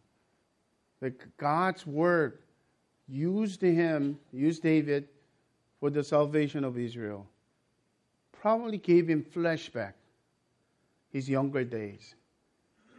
[1.00, 2.38] that God's word
[3.08, 5.08] used him, used David
[5.80, 7.26] for the salvation of Israel,
[8.30, 9.94] probably gave him flashback
[11.10, 12.14] his younger days.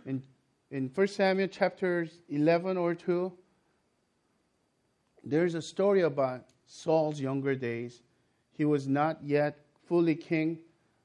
[0.06, 0.22] In,
[0.72, 3.32] in 1 Samuel chapter 11 or 2,
[5.24, 8.02] there's a story about Saul's younger days.
[8.58, 10.60] He was not yet fully king,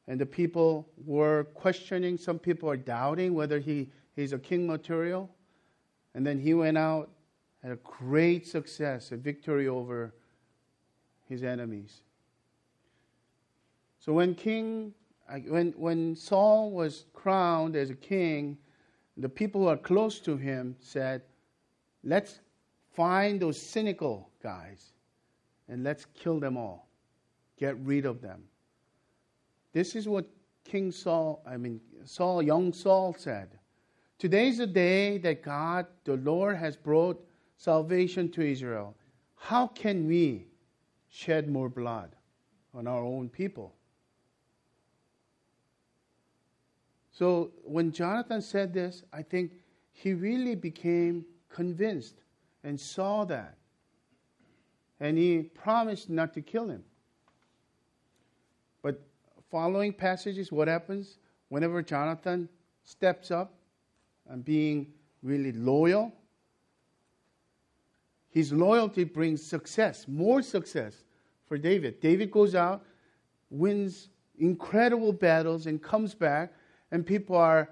[0.07, 2.17] and the people were questioning.
[2.17, 5.31] Some people are doubting whether he He's a king material.
[6.15, 7.09] And then he went out,
[7.63, 10.13] had a great success, a victory over
[11.29, 12.03] his enemies.
[14.01, 14.93] So when King,
[15.47, 18.59] when, when Saul was crowned as a king,
[19.17, 21.23] the people who are close to him said,
[22.03, 22.41] let's
[22.97, 24.95] find those cynical guys
[25.69, 26.88] and let's kill them all.
[27.59, 28.44] Get rid of them.
[29.73, 30.27] This is what
[30.64, 33.59] King Saul, I mean, Saul, young Saul said.
[34.18, 37.25] Today is the day that God, the Lord, has brought
[37.57, 38.94] salvation to Israel.
[39.37, 40.47] How can we
[41.09, 42.14] shed more blood
[42.75, 43.75] on our own people?
[47.12, 49.53] So when Jonathan said this, I think
[49.92, 52.23] he really became convinced
[52.62, 53.57] and saw that.
[55.01, 56.85] And he promised not to kill him.
[58.83, 59.01] But
[59.51, 61.19] following passages, what happens?
[61.49, 62.49] Whenever Jonathan
[62.85, 63.55] steps up
[64.29, 66.12] and being really loyal.
[68.31, 71.05] His loyalty brings success, more success
[71.47, 72.01] for David.
[72.01, 72.85] David goes out,
[73.51, 76.53] wins incredible battles, and comes back,
[76.91, 77.71] and people are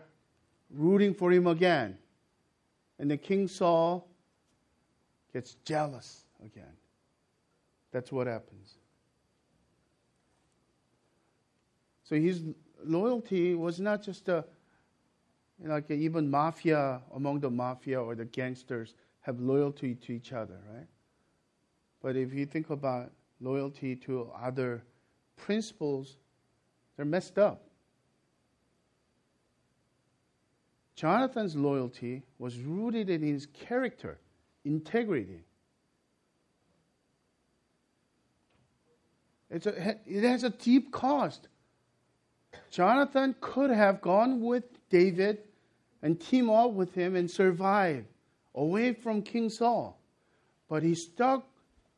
[0.71, 1.97] rooting for him again.
[2.99, 4.09] And the King Saul
[5.33, 6.65] gets jealous again.
[7.93, 8.79] That's what happens.
[12.09, 12.45] So his
[12.85, 14.45] loyalty was not just a
[15.61, 20.33] you know, like even mafia, among the mafia or the gangsters, have loyalty to each
[20.33, 20.87] other, right?
[22.03, 24.85] But if you think about loyalty to other
[25.37, 26.17] principles,
[26.97, 27.63] they're messed up.
[30.95, 34.19] Jonathan's loyalty was rooted in his character,
[34.65, 35.43] integrity.
[39.51, 41.49] A, it has a deep cost.
[42.71, 45.39] Jonathan could have gone with David
[46.03, 48.05] and team up with him and survive
[48.55, 49.99] away from King Saul.
[50.69, 51.47] But he stuck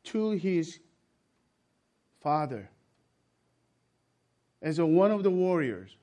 [0.05, 0.79] to his
[2.21, 2.69] father
[4.61, 5.95] as a, one of the warriors.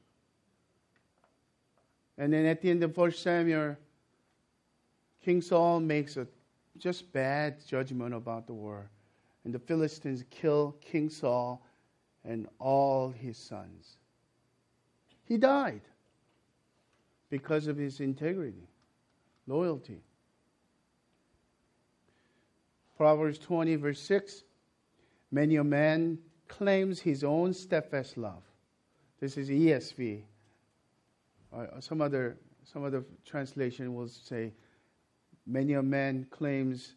[2.18, 3.76] And then at the end of 1 Samuel,
[5.22, 6.26] King Saul makes a
[6.78, 8.88] just bad judgment about the war.
[9.44, 11.64] And the Philistines kill King Saul
[12.24, 13.98] and all his sons.
[15.26, 15.82] He died
[17.28, 18.68] because of his integrity,
[19.46, 20.00] loyalty.
[22.96, 24.42] Proverbs 20, verse 6
[25.32, 28.44] Many a man claims his own steadfast love.
[29.20, 30.22] This is ESV.
[31.52, 34.52] Uh, some other some other translation will say,
[35.46, 36.94] many a man claims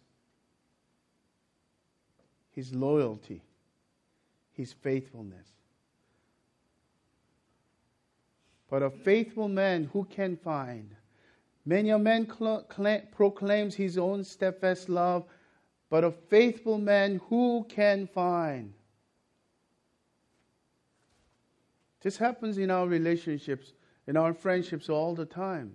[2.52, 3.44] his loyalty,
[4.52, 5.48] his faithfulness.
[8.70, 10.96] But a faithful man who can find?
[11.66, 15.26] Many a man cl- cl- proclaims his own steadfast love,
[15.90, 18.74] but a faithful man who can find?
[22.02, 23.74] This happens in our relationships,
[24.08, 25.74] in our friendships all the time.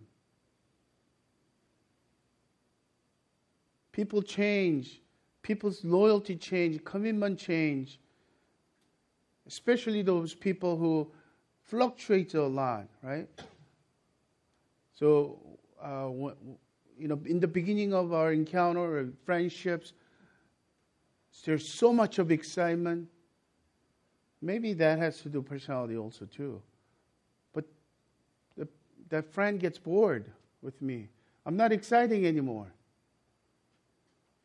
[3.92, 5.00] People change,
[5.42, 8.00] people's loyalty change, commitment change.
[9.46, 11.12] Especially those people who
[11.64, 13.28] fluctuate a lot, right?
[14.98, 15.38] So,
[15.82, 16.08] uh,
[16.98, 19.92] you know, in the beginning of our encounter or friendships,
[21.44, 23.08] there's so much of excitement.
[24.40, 26.62] Maybe that has to do personality also too.
[27.52, 27.64] But
[28.56, 28.68] the,
[29.08, 30.30] that friend gets bored
[30.62, 31.08] with me.
[31.44, 32.72] I'm not exciting anymore.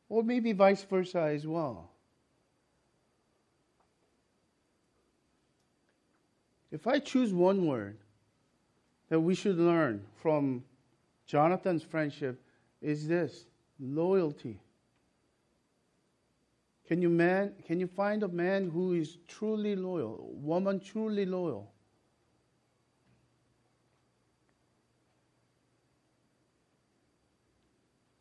[0.09, 1.91] Or maybe vice versa as well.
[6.71, 7.97] If I choose one word
[9.09, 10.63] that we should learn from
[11.25, 12.41] Jonathan's friendship
[12.81, 13.45] is this
[13.79, 14.59] loyalty.
[16.87, 21.71] Can you man can you find a man who is truly loyal, woman truly loyal?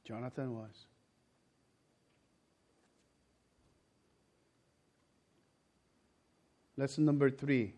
[0.05, 0.87] Jonathan was.
[6.79, 7.75] Lesson number three.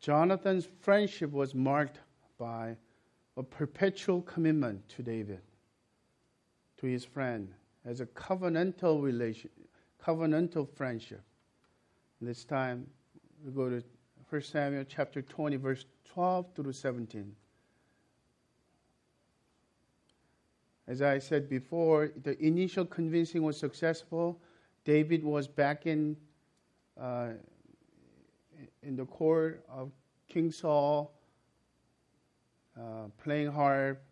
[0.00, 1.98] Jonathan's friendship was marked
[2.38, 2.76] by
[3.36, 5.40] a perpetual commitment to David,
[6.78, 7.52] to his friend,
[7.84, 9.50] as a covenantal relation,
[10.02, 11.22] covenantal friendship.
[12.20, 12.86] This time,
[13.44, 13.82] we go to
[14.30, 17.34] 1 Samuel chapter 20, verse 12 through 17.
[20.86, 24.40] As I said before, the initial convincing was successful.
[24.84, 26.16] David was back in
[27.00, 27.28] uh,
[28.82, 29.90] in the court of
[30.28, 31.12] King Saul,
[32.78, 34.02] uh, playing harp,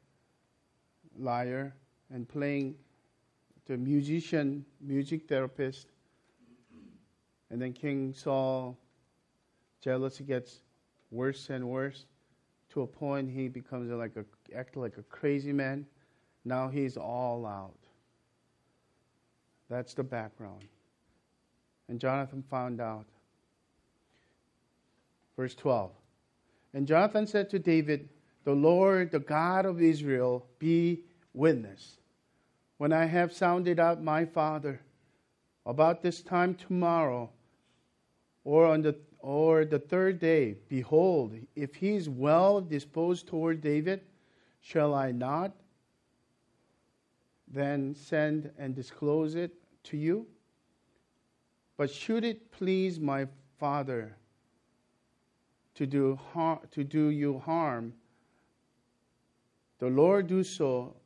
[1.19, 1.75] lyre,
[2.11, 2.75] and playing
[3.67, 5.89] the musician, music therapist.
[7.51, 8.77] And then King Saul,
[9.81, 10.61] jealousy gets
[11.11, 12.07] worse and worse
[12.71, 14.25] to a point he becomes like a
[14.57, 15.87] act like a crazy man.
[16.45, 17.79] Now he's all out.
[19.69, 20.65] That's the background.
[21.89, 23.07] And Jonathan found out.
[25.39, 25.93] Verse 12.
[26.75, 28.09] And Jonathan said to David,
[28.43, 31.99] The Lord, the God of Israel, be witness.
[32.79, 34.81] When I have sounded out my father
[35.65, 37.31] about this time tomorrow,
[38.43, 44.01] or on the or the third day, behold, if he is well disposed toward David,
[44.61, 45.53] shall I not
[47.47, 49.53] then send and disclose it
[49.85, 50.27] to you?
[51.77, 53.29] But should it please my
[53.61, 54.17] father
[55.79, 57.95] to do, har- to do you harm,
[59.79, 60.97] the Lord do so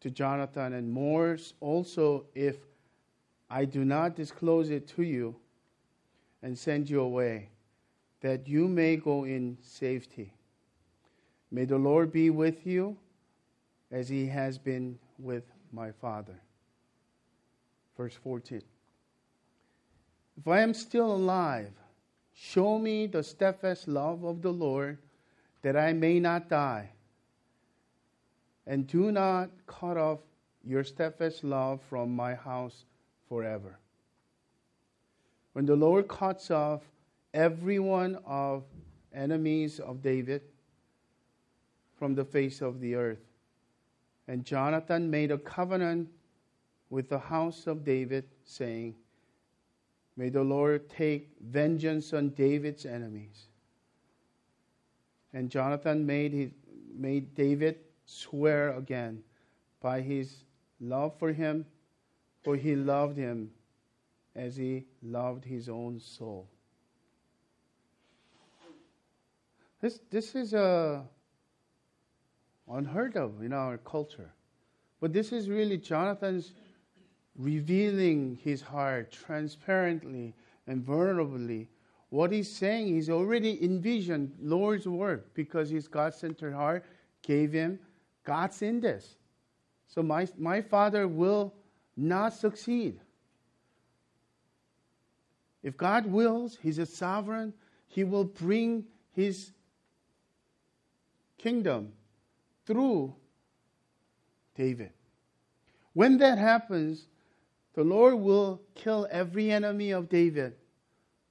[0.00, 2.56] to Jonathan and more also if
[3.48, 5.36] I do not disclose it to you
[6.42, 7.50] and send you away,
[8.22, 10.32] that you may go in safety.
[11.52, 12.96] May the Lord be with you
[13.92, 16.40] as he has been with my father.
[17.96, 18.62] Verse 14.
[20.36, 21.72] If I am still alive,
[22.40, 24.98] Show me the steadfast love of the Lord,
[25.62, 26.90] that I may not die.
[28.64, 30.20] And do not cut off
[30.62, 32.84] your steadfast love from my house
[33.28, 33.76] forever.
[35.54, 36.82] When the Lord cuts off
[37.34, 38.62] every one of
[39.12, 40.42] enemies of David
[41.98, 43.26] from the face of the earth.
[44.28, 46.08] And Jonathan made a covenant
[46.88, 48.94] with the house of David, saying,
[50.18, 53.46] May the Lord take vengeance on David's enemies.
[55.32, 56.50] And Jonathan made, his,
[56.92, 59.22] made David swear again
[59.80, 60.42] by his
[60.80, 61.64] love for him,
[62.42, 63.52] for he loved him
[64.34, 66.48] as he loved his own soul.
[69.80, 71.02] This, this is uh,
[72.68, 74.32] unheard of in our culture.
[75.00, 76.54] But this is really Jonathan's
[77.38, 80.34] revealing his heart transparently
[80.66, 81.68] and vulnerably.
[82.10, 86.84] What he's saying, he's already envisioned Lord's work because his God centered heart
[87.22, 87.78] gave him
[88.24, 89.16] God's in this.
[89.86, 91.54] So my, my father will
[91.96, 93.00] not succeed.
[95.62, 97.52] If God wills, He's a sovereign,
[97.88, 99.52] He will bring His
[101.36, 101.92] kingdom
[102.66, 103.14] through
[104.54, 104.92] David.
[105.94, 107.06] When that happens,
[107.78, 110.56] the Lord will kill every enemy of David,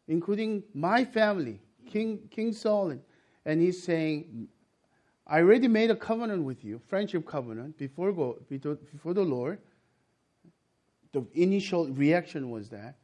[0.07, 3.01] including my family, King, King Solomon.
[3.43, 4.47] And he's saying,
[5.27, 9.59] I already made a covenant with you, friendship covenant, before, go, before the Lord.
[11.11, 12.95] The initial reaction was that.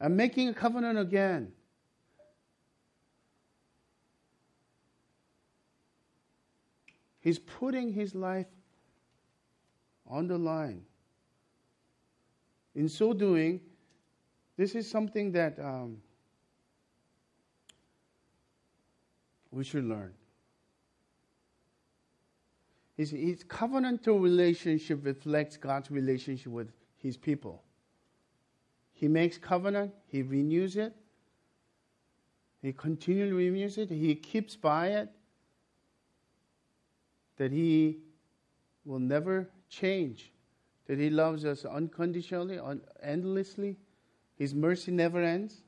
[0.00, 1.52] I'm making a covenant again.
[7.20, 8.48] He's putting his life
[10.04, 10.82] on the line.
[12.76, 13.60] In so doing,
[14.56, 15.96] this is something that um,
[19.50, 20.14] we should learn.
[22.96, 27.64] His, his covenantal relationship reflects God's relationship with his people.
[28.92, 30.94] He makes covenant, he renews it,
[32.62, 35.10] he continually renews it, he keeps by it,
[37.36, 37.98] that He
[38.84, 40.32] will never change,
[40.86, 43.76] that He loves us unconditionally, un- endlessly.
[44.36, 45.62] His mercy never ends.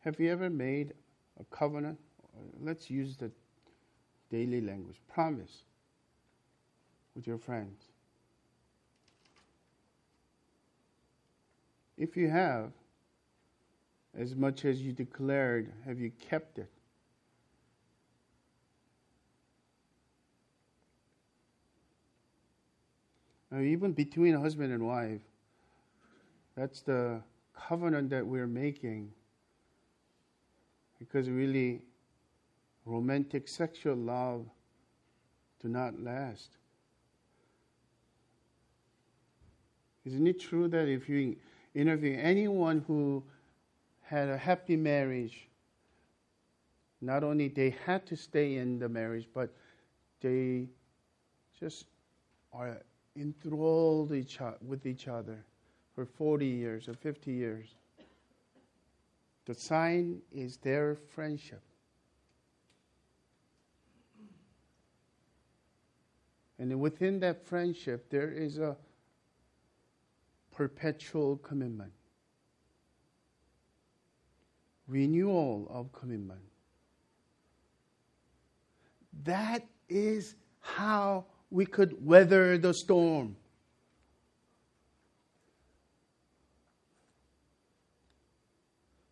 [0.00, 0.94] Have you ever made
[1.38, 1.98] a covenant?
[2.60, 3.30] Let's use the
[4.30, 5.64] daily language promise
[7.14, 7.84] with your friends.
[11.96, 12.70] If you have,
[14.16, 16.70] as much as you declared, have you kept it?
[23.54, 25.20] Even between a husband and wife,
[26.56, 27.20] that's the
[27.54, 29.10] covenant that we're making.
[30.98, 31.80] Because really,
[32.84, 34.44] romantic sexual love
[35.62, 36.50] do not last.
[40.04, 41.36] Isn't it true that if you
[41.74, 43.22] interview anyone who
[44.08, 45.48] had a happy marriage.
[47.00, 49.54] Not only they had to stay in the marriage, but
[50.20, 50.66] they
[51.60, 51.84] just
[52.52, 52.80] are
[53.20, 55.44] enthralled each, with each other
[55.94, 57.68] for 40 years or 50 years.
[59.46, 61.62] The sign is their friendship.
[66.58, 68.76] And within that friendship, there is a
[70.50, 71.92] perpetual commitment
[74.88, 76.40] renewal of commitment.
[79.24, 83.36] That is how we could weather the storm.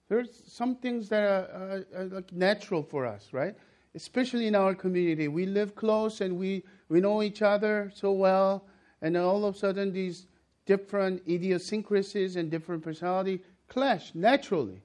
[0.09, 3.55] There's some things that are, are, are like natural for us, right?
[3.95, 5.26] Especially in our community.
[5.26, 8.66] We live close and we, we know each other so well,
[9.03, 10.26] and all of a sudden these
[10.64, 14.82] different idiosyncrasies and different personality clash naturally.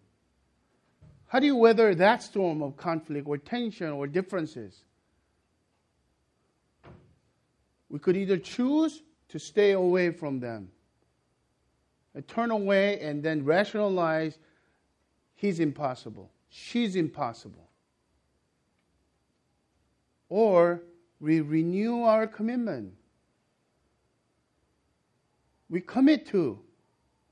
[1.28, 4.84] How do you weather that storm of conflict or tension or differences?
[7.92, 10.72] We could either choose to stay away from them,
[12.16, 14.40] and turn away and then rationalize
[15.36, 17.70] he's impossible, she's impossible.
[20.30, 20.82] Or
[21.20, 22.94] we renew our commitment.
[25.70, 26.60] We commit to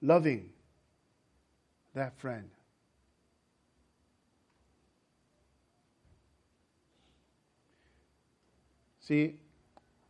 [0.01, 0.49] loving
[1.93, 2.49] that friend.
[8.99, 9.37] See,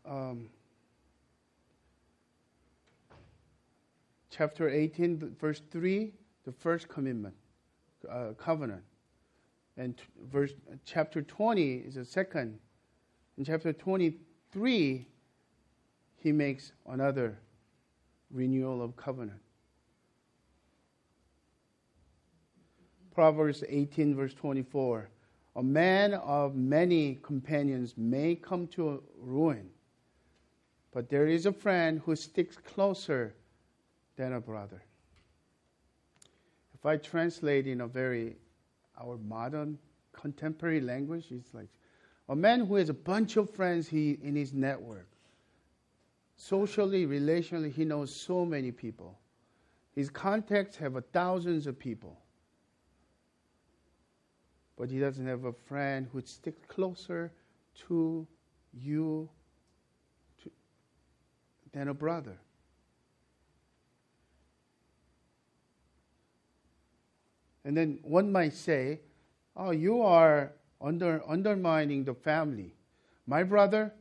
[0.10, 0.50] um,
[4.32, 6.12] chapter 18, verse 3,
[6.46, 7.36] the first commitment,
[8.10, 8.84] uh, covenant.
[9.78, 10.54] And t- verse,
[10.86, 12.60] chapter 20 is the second.
[13.38, 15.08] In chapter 23,
[16.18, 17.38] he makes another
[18.32, 19.40] renewal of covenant.
[23.14, 25.10] Proverbs 18, verse 24.
[25.56, 29.70] A man of many companions may come to ruin,
[30.92, 33.36] but there is a friend who sticks closer
[34.16, 34.82] than a brother.
[36.74, 38.38] If I translate in a very
[39.00, 39.78] our modern
[40.14, 41.70] contemporary language, it's like
[42.28, 45.08] a man who has a bunch of friends he, in his network.
[46.36, 49.18] Socially, relationally, he knows so many people.
[49.96, 52.18] His contacts have thousands of people
[54.80, 57.34] but he doesn't have a friend who sticks closer
[57.76, 58.26] to
[58.72, 59.30] you
[61.72, 62.38] than a brother.
[67.64, 69.02] And then one might say,
[69.56, 72.74] Oh, you are under, undermining the family.
[73.28, 73.94] My brother,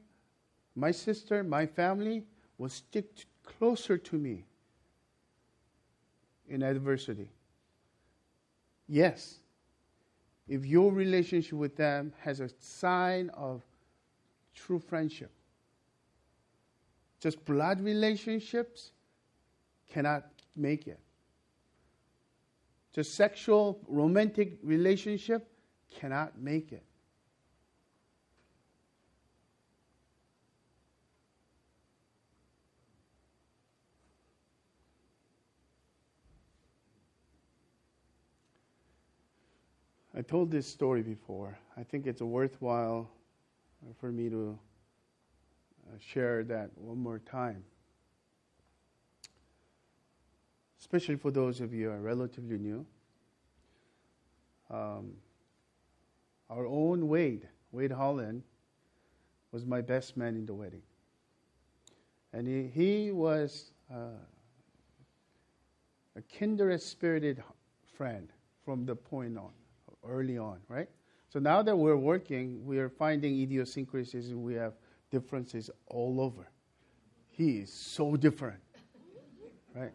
[0.76, 2.24] my sister, my family
[2.56, 4.44] will stick t- closer to me
[6.48, 7.28] in adversity.
[8.86, 9.40] Yes,
[10.48, 13.62] if your relationship with them has a sign of
[14.54, 15.30] true friendship.
[17.20, 18.92] Just blood relationships
[19.88, 21.00] cannot make it.
[22.92, 25.48] Just sexual, romantic relationship
[25.90, 26.84] cannot make it.
[40.18, 41.56] I told this story before.
[41.76, 43.08] I think it's worthwhile
[44.00, 44.58] for me to
[45.98, 47.64] share that one more time.
[50.78, 52.86] Especially for those of you who are relatively new.
[54.70, 55.12] Um,
[56.50, 58.42] our own Wade, Wade Holland,
[59.52, 60.82] was my best man in the wedding.
[62.32, 64.18] And he, he was uh,
[66.16, 67.42] a kindred spirited
[67.96, 68.28] friend
[68.64, 69.50] from the point on
[70.06, 70.88] early on, right?
[71.30, 74.74] So now that we're working, we are finding idiosyncrasies and we have
[75.10, 76.48] differences all over.
[77.30, 78.60] He is so different,
[79.74, 79.92] right?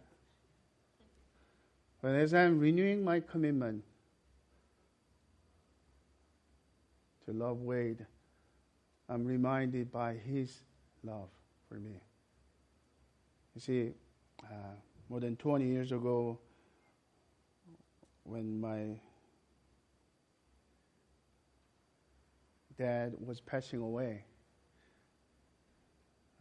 [2.01, 3.83] But as I'm renewing my commitment
[7.25, 8.05] to love Wade,
[9.09, 10.61] I'm reminded by his
[11.03, 11.29] love
[11.67, 12.01] for me.
[13.55, 13.91] You see,
[14.43, 14.75] uh,
[15.09, 16.39] more than 20 years ago,
[18.23, 18.99] when my
[22.77, 24.25] dad was passing away.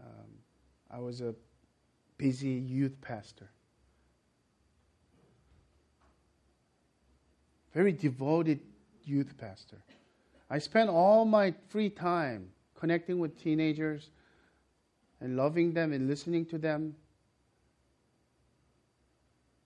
[0.03, 0.31] Um,
[0.91, 1.35] I was a
[2.19, 3.49] busy youth pastor.
[7.73, 8.61] Very devoted
[9.05, 9.83] youth pastor.
[10.51, 14.11] I spent all my free time connecting with teenagers
[15.21, 16.95] and loving them and listening to them.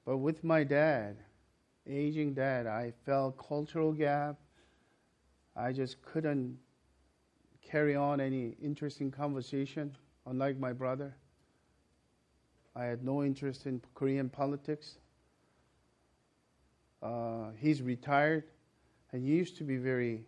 [0.05, 1.17] But with my dad,
[1.89, 4.37] aging dad, I felt cultural gap,
[5.57, 6.59] I just couldn't
[7.63, 9.97] carry on any interesting conversation,
[10.27, 11.17] unlike my brother.
[12.75, 14.99] I had no interest in Korean politics.
[17.03, 18.45] Uh, he's retired,
[19.13, 20.25] and he used to be very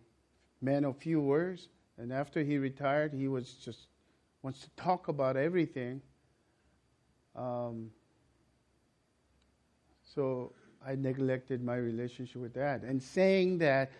[0.61, 1.69] man of few words.
[1.97, 3.87] And after he retired, he was just
[4.41, 6.01] wants to talk about everything.
[7.35, 7.91] Um,
[10.03, 10.53] so
[10.85, 13.91] I neglected my relationship with that, and saying that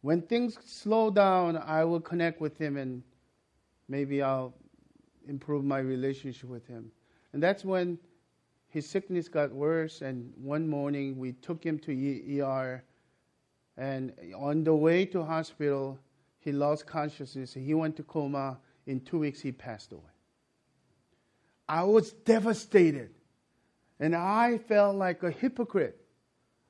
[0.00, 3.02] when things slow down, I will connect with him and
[3.88, 4.52] maybe I'll
[5.28, 6.90] improve my relationship with him.
[7.32, 7.98] And that's when
[8.68, 10.02] his sickness got worse.
[10.02, 12.82] And one morning we took him to ER.
[13.76, 15.98] And on the way to hospital,
[16.38, 17.54] he lost consciousness.
[17.54, 18.58] He went to coma.
[18.86, 20.02] In two weeks, he passed away.
[21.68, 23.10] I was devastated.
[24.00, 25.98] And I felt like a hypocrite.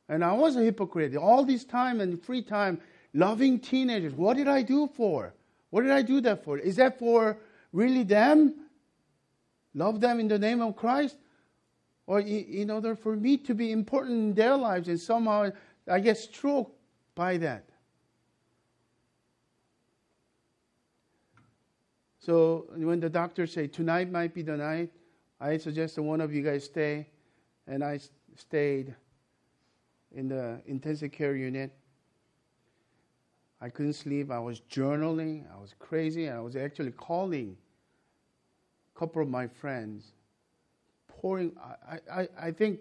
[0.08, 1.16] And I was a hypocrite.
[1.16, 2.80] All this time and free time,
[3.14, 4.12] loving teenagers.
[4.12, 5.32] What did I do for?
[5.70, 6.58] What did I do that for?
[6.58, 7.38] Is that for
[7.72, 8.54] really them?
[9.74, 11.16] Love them in the name of Christ?
[12.06, 15.50] Or in order for me to be important in their lives and somehow
[15.88, 16.76] I get stroked
[17.14, 17.64] by that?
[22.18, 24.90] So when the doctors say tonight might be the night,
[25.40, 27.08] I suggest that one of you guys stay.
[27.66, 27.98] And I
[28.36, 28.94] stayed
[30.14, 31.72] in the intensive care unit.
[33.62, 34.32] I couldn't sleep.
[34.32, 35.44] I was journaling.
[35.56, 36.28] I was crazy.
[36.28, 37.56] I was actually calling
[38.94, 40.14] a couple of my friends,
[41.06, 41.52] pouring.
[41.88, 42.80] I, I, I think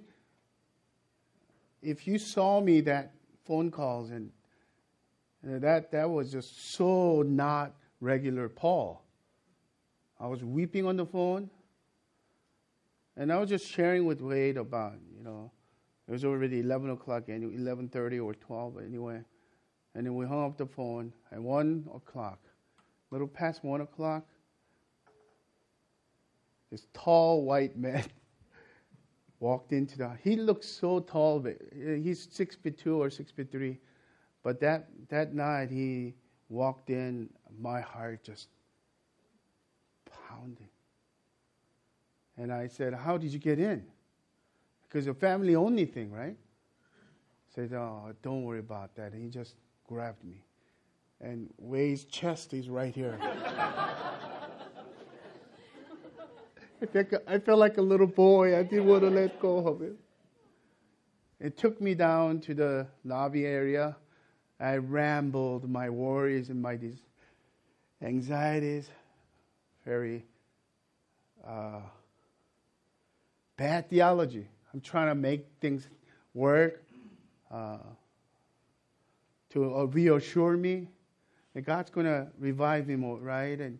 [1.84, 3.14] if you saw me that
[3.46, 4.32] phone calls and
[5.44, 9.04] that that was just so not regular Paul.
[10.20, 11.50] I was weeping on the phone,
[13.18, 15.52] and I was just sharing with Wade about you know
[16.08, 19.22] it was already eleven o'clock, anyway, eleven thirty or twelve anyway,
[19.96, 22.40] and then we hung up the phone at one o'clock,
[23.10, 24.26] little past one o'clock.
[26.72, 28.06] This tall white man
[29.40, 30.18] walked into the.
[30.24, 33.80] He looked so tall, but uh, he's six feet two or six feet three
[34.44, 36.14] but that, that night he
[36.50, 37.30] walked in,
[37.60, 38.48] my heart just
[40.28, 40.70] pounding.
[42.38, 43.84] And I said, How did you get in?
[44.88, 46.36] Because a family only thing, right?
[46.36, 49.14] I said, Oh, don't worry about that.
[49.14, 49.56] And he just
[49.92, 50.42] grabbed me.
[51.20, 53.20] And Wade's chest is right here.
[57.28, 58.58] I felt like a little boy.
[58.58, 59.96] I didn't want to let go of it.
[61.40, 63.98] It took me down to the lobby area
[64.62, 66.78] I rambled my worries and my
[68.00, 68.88] anxieties,
[69.84, 70.24] very
[71.46, 71.80] uh,
[73.58, 74.48] bad theology.
[74.72, 75.88] I'm trying to make things
[76.36, 76.84] work
[77.52, 77.78] uh,
[79.52, 80.88] to uh, reassure me
[81.54, 83.60] that God's going to revive him, right?
[83.60, 83.80] And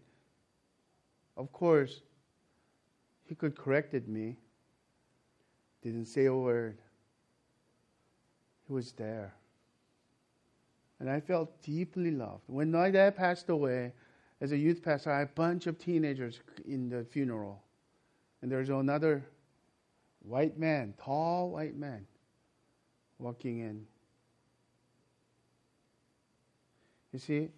[1.38, 2.02] of course,
[3.28, 4.38] he could corrected me.
[5.82, 6.78] Didn't say a word.
[8.68, 9.34] He was there
[11.02, 12.44] and I felt deeply loved.
[12.46, 13.92] When my dad passed away,
[14.40, 17.60] as a youth pastor, I had a bunch of teenagers in the funeral.
[18.42, 19.26] And there's another
[20.22, 22.06] white man, tall white man,
[23.18, 23.84] walking in.
[27.12, 27.50] You see,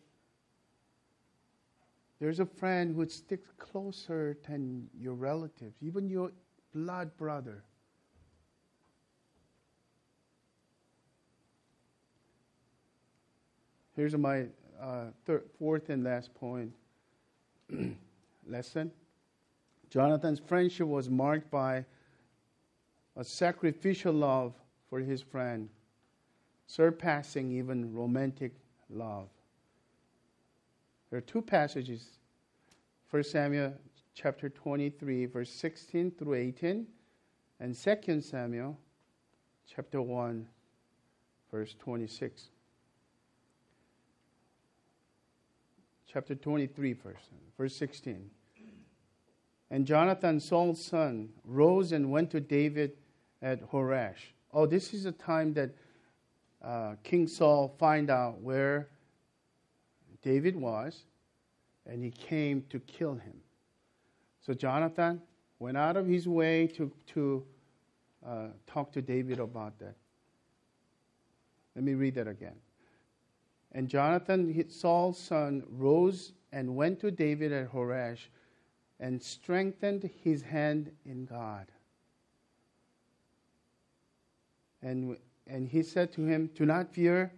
[2.19, 6.31] there's a friend who sticks closer than your relatives, even your
[6.73, 7.63] blood brother.
[13.95, 14.45] Here's my
[14.81, 15.07] uh,
[15.59, 16.71] fourth and last point
[18.47, 18.91] lesson.
[19.89, 21.85] Jonathan's friendship was marked by
[23.15, 24.53] a sacrificial love
[24.89, 25.69] for his friend,
[26.65, 28.53] surpassing even romantic
[28.89, 29.27] love.
[31.13, 32.07] There are two passages
[33.11, 33.75] 1 Samuel
[34.15, 36.87] chapter 23, verse 16 through 18,
[37.59, 38.79] and 2 Samuel
[39.71, 40.47] chapter 1,
[41.51, 42.49] verse 26.
[46.11, 47.15] chapter 23, verse,
[47.59, 48.31] verse 16.
[49.69, 52.93] And Jonathan, Saul's son, rose and went to David
[53.39, 54.31] at Horesh.
[54.51, 55.75] Oh, this is the time that
[56.63, 58.87] uh, King Saul find out where
[60.23, 61.03] David was,
[61.85, 63.35] and he came to kill him.
[64.41, 65.21] So Jonathan
[65.59, 67.43] went out of his way to, to
[68.25, 69.95] uh, talk to David about that.
[71.75, 72.55] Let me read that again.
[73.73, 78.27] And Jonathan, Saul's son, rose and went to David at Horesh
[78.99, 81.65] and strengthened his hand in God.
[84.81, 85.17] And,
[85.47, 87.31] and he said to him, Do not fear,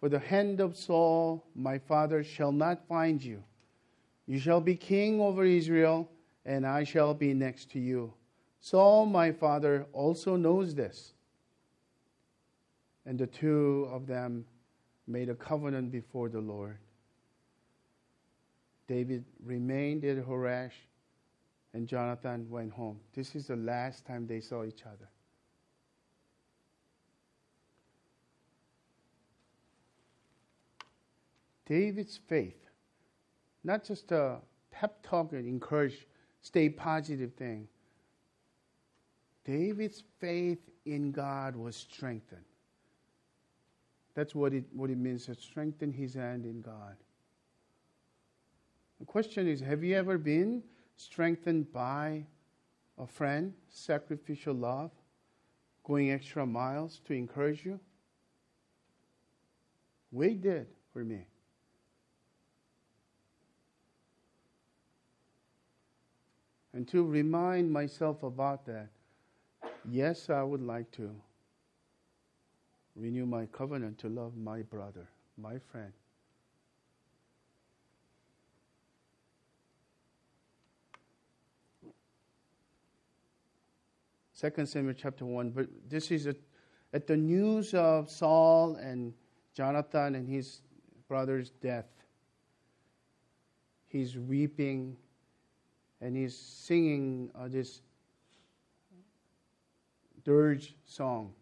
[0.00, 3.44] for the hand of Saul, my father, shall not find you.
[4.26, 6.10] You shall be king over Israel,
[6.46, 8.14] and I shall be next to you.
[8.60, 11.12] Saul, my father, also knows this.
[13.04, 14.46] And the two of them
[15.06, 16.78] made a covenant before the Lord.
[18.88, 20.72] David remained at Horesh,
[21.74, 23.00] and Jonathan went home.
[23.14, 25.08] This is the last time they saw each other.
[31.70, 32.66] David's faith,
[33.62, 34.38] not just a
[34.72, 36.08] pep talk and encourage,
[36.42, 37.68] stay positive thing.
[39.44, 42.44] David's faith in God was strengthened.
[44.16, 46.96] That's what it, what it means to strengthen his hand in God.
[48.98, 50.64] The question is Have you ever been
[50.96, 52.26] strengthened by
[52.98, 54.90] a friend, sacrificial love,
[55.84, 57.78] going extra miles to encourage you?
[60.10, 61.28] Wade did for me.
[66.72, 68.88] And to remind myself about that,
[69.88, 71.10] yes, I would like to
[72.94, 75.92] renew my covenant to love my brother, my friend.
[84.32, 85.50] Second Samuel chapter one.
[85.50, 86.34] But this is a,
[86.94, 89.12] at the news of Saul and
[89.54, 90.62] Jonathan and his
[91.08, 91.88] brother's death.
[93.88, 94.96] He's weeping,
[96.00, 97.82] and he's singing uh, this
[100.24, 101.32] dirge song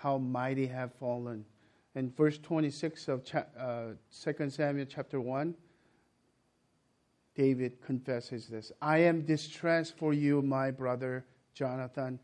[0.00, 1.44] how mighty have fallen.
[1.94, 3.88] And verse 26 of cha- uh,
[4.24, 5.54] 2 Samuel chapter 1,
[7.34, 11.24] David confesses this I am distressed for you, my brother
[11.54, 12.18] Jonathan.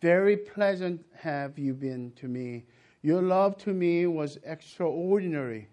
[0.00, 2.64] Very pleasant have you been to me.
[3.02, 5.68] Your love to me was extraordinary,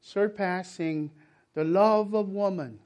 [0.00, 1.10] surpassing
[1.54, 2.78] the love of woman.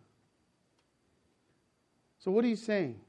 [2.20, 3.00] So, what are you saying?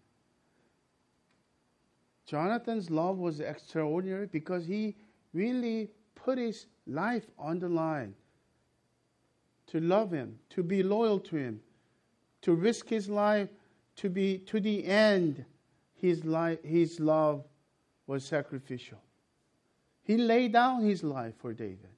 [2.26, 4.96] Jonathan's love was extraordinary because he
[5.34, 8.16] really put his life on the line
[9.68, 11.60] to love him, to be loyal to him,
[12.42, 13.50] to risk his life,
[13.98, 15.44] to be to the end.
[15.94, 17.46] His life, his love
[18.08, 19.02] was sacrificial.
[20.04, 21.90] He laid down his life for David.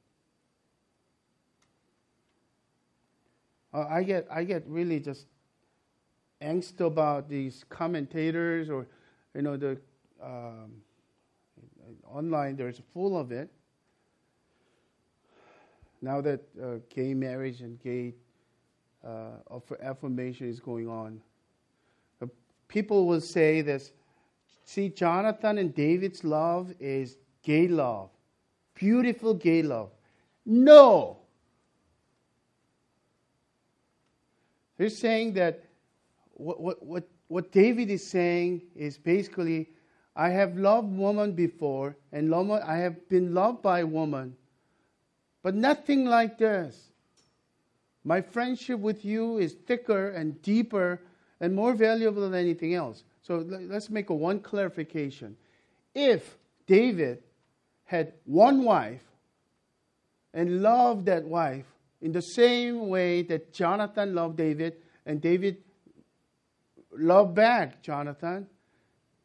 [3.73, 5.25] Uh, I get I get really just
[6.43, 8.87] angst about these commentators or
[9.33, 9.77] you know the
[10.21, 10.71] um,
[12.05, 13.49] online, there's full of it.
[16.01, 18.13] Now that uh, gay marriage and gay
[19.05, 21.21] uh, affirmation is going on,
[22.67, 23.91] people will say this.
[24.65, 28.09] See, Jonathan and David's love is gay love,
[28.73, 29.91] beautiful gay love.
[30.45, 31.19] No.
[34.77, 35.63] They're saying that
[36.43, 39.69] what, what, what, what David is saying is basically
[40.15, 44.35] I have loved woman before, and I have been loved by woman,
[45.41, 46.91] but nothing like this.
[48.03, 51.01] My friendship with you is thicker and deeper
[51.39, 53.03] and more valuable than anything else.
[53.23, 55.35] So let's make a one clarification.
[55.95, 56.37] If
[56.67, 57.23] David
[57.85, 59.03] had one wife
[60.33, 61.65] and loved that wife
[62.01, 64.75] in the same way that Jonathan loved David
[65.05, 65.57] and David
[66.97, 68.47] loved back Jonathan,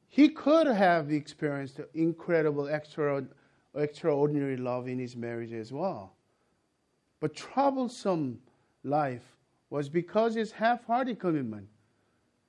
[0.08, 3.24] he could have experienced incredible, extra,
[3.74, 6.14] extraordinary love in his marriage as well.
[7.20, 8.40] But troublesome
[8.84, 9.36] life
[9.70, 11.68] was because his half-hearted commitment.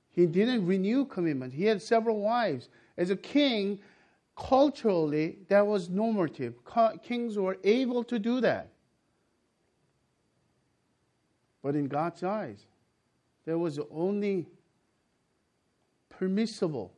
[0.08, 1.52] He didn't renew commitment.
[1.52, 2.68] He had several wives.
[2.96, 3.78] As a king,
[4.36, 6.54] culturally, that was normative.
[7.02, 8.68] Kings were able to do that.
[11.62, 12.64] But in God's eyes,
[13.44, 14.46] there was only
[16.20, 16.92] permissible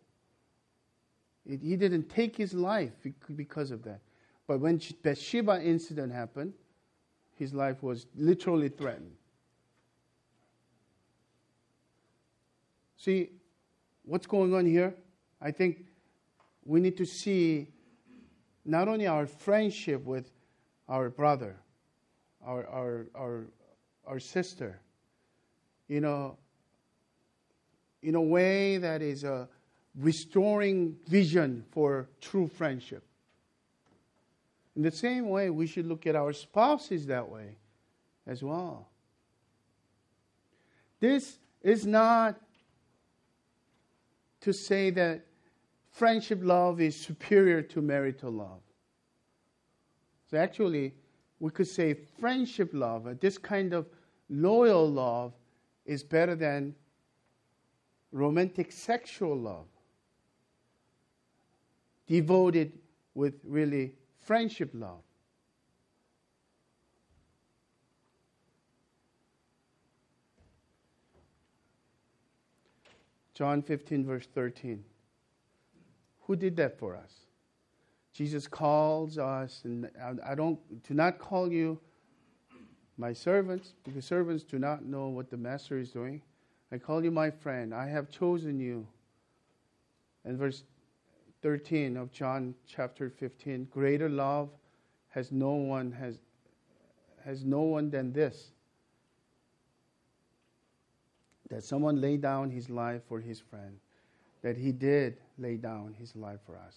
[1.47, 2.91] it, he didn't take his life
[3.37, 4.01] because of that.
[4.49, 6.55] But when the Bathsheba incident happened,
[7.37, 9.13] his life was literally threatened.
[12.97, 13.31] See,
[14.05, 14.93] what's going on here?
[15.41, 15.87] I think
[16.65, 17.69] we need to see
[18.65, 20.33] not only our friendship with
[20.89, 21.57] our brother,
[22.45, 23.45] our, our, our,
[24.05, 24.81] our sister,
[25.87, 26.39] you know,
[28.03, 29.49] in a way that is a
[29.99, 33.05] restoring vision for true friendship.
[34.75, 37.57] In the same way, we should look at our spouses that way
[38.27, 38.89] as well.
[41.01, 42.41] This is not
[44.41, 45.27] to say that
[45.91, 48.61] friendship love is superior to marital love.
[50.31, 50.95] So, actually,
[51.39, 53.87] we could say friendship love, uh, this kind of
[54.31, 55.35] loyal love,
[55.85, 56.75] is better than
[58.13, 59.67] romantic sexual love
[62.07, 62.79] devoted
[63.15, 65.03] with really friendship love.
[73.35, 74.85] John 15, verse 13.
[76.23, 77.13] Who did that for us?
[78.13, 79.91] Jesus calls us, and
[80.25, 81.81] I don't do not call you
[82.99, 86.21] my servants, because servants do not know what the master is doing.
[86.73, 87.75] I call you my friend.
[87.75, 88.87] I have chosen you.
[90.25, 90.65] And verse
[91.43, 93.69] 13 of John chapter 15.
[93.71, 94.49] Greater love
[95.11, 96.19] has no one has
[97.25, 98.51] has no one than this
[101.51, 103.79] that someone lay down his life for his friend
[104.43, 106.77] that he did lay down his life for us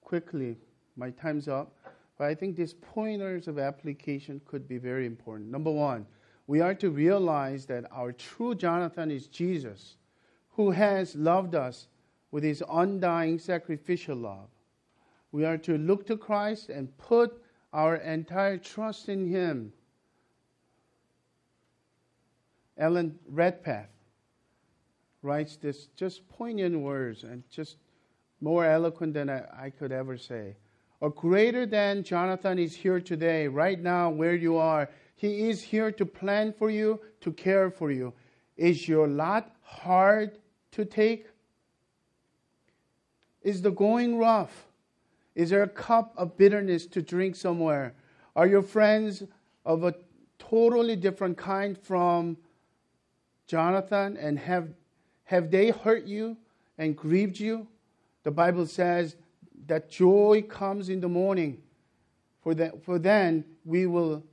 [0.00, 0.56] quickly
[0.96, 1.72] my time's up
[2.20, 6.04] but i think these pointers of application could be very important number 1
[6.46, 9.96] we are to realize that our true jonathan is jesus
[10.60, 11.86] who has loved us
[12.30, 14.48] with his undying sacrificial love.
[15.32, 17.42] We are to look to Christ and put
[17.72, 19.72] our entire trust in him.
[22.76, 23.90] Alan Redpath
[25.22, 27.76] writes this just poignant words and just
[28.40, 30.56] more eloquent than I, I could ever say.
[31.00, 34.90] Or greater than Jonathan is here today, right now, where you are.
[35.16, 38.12] He is here to plan for you, to care for you.
[38.56, 40.38] Is your lot hard
[40.72, 41.26] to take?
[43.42, 44.66] Is the going rough?
[45.34, 47.94] Is there a cup of bitterness to drink somewhere?
[48.36, 49.22] Are your friends
[49.64, 49.94] of a
[50.38, 52.36] totally different kind from
[53.46, 54.68] Jonathan and have
[55.24, 56.36] have they hurt you
[56.76, 57.68] and grieved you?
[58.24, 59.16] The Bible says
[59.70, 61.62] that joy comes in the morning.
[62.42, 64.24] For, that, for then we will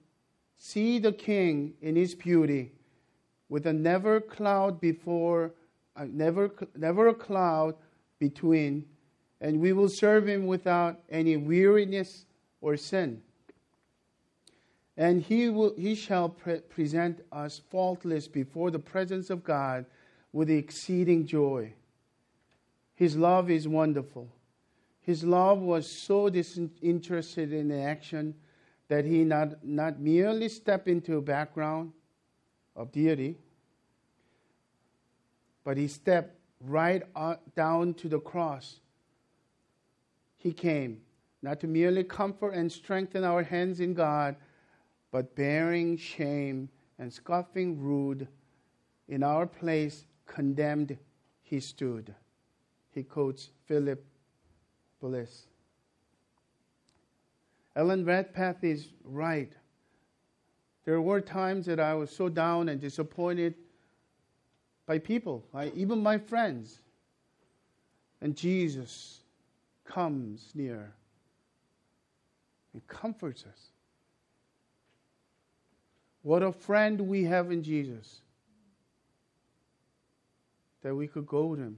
[0.57, 2.71] see the king in his beauty
[3.47, 5.53] with a never cloud before,
[6.07, 7.75] never, never a cloud
[8.17, 8.85] between,
[9.39, 12.25] and we will serve him without any weariness
[12.59, 13.21] or sin.
[14.97, 19.85] And he, will, he shall pre- present us faultless before the presence of God
[20.33, 21.73] with exceeding joy.
[22.95, 24.29] His love is wonderful.
[25.07, 28.35] His love was so disinterested in the action
[28.89, 31.93] that he not, not merely stepped into a background
[32.75, 33.37] of deity,
[35.63, 37.03] but he stepped right
[37.55, 38.81] down to the cross.
[40.35, 40.99] He came
[41.41, 44.35] not to merely comfort and strengthen our hands in God,
[45.11, 46.67] but bearing shame
[46.99, 48.27] and scoffing rude
[49.07, 50.97] in our place, condemned
[51.43, 52.13] he stood.
[52.89, 54.03] He quotes Philip
[54.99, 55.43] Bliss.
[57.75, 59.51] Alan Redpath is right.
[60.85, 63.53] There were times that I was so down and disappointed
[64.85, 65.45] by people,
[65.75, 66.79] even my friends.
[68.21, 69.19] And Jesus
[69.85, 70.93] comes near
[72.73, 73.67] and comforts us.
[76.23, 78.21] What a friend we have in Jesus
[80.81, 81.77] that we could go to Him.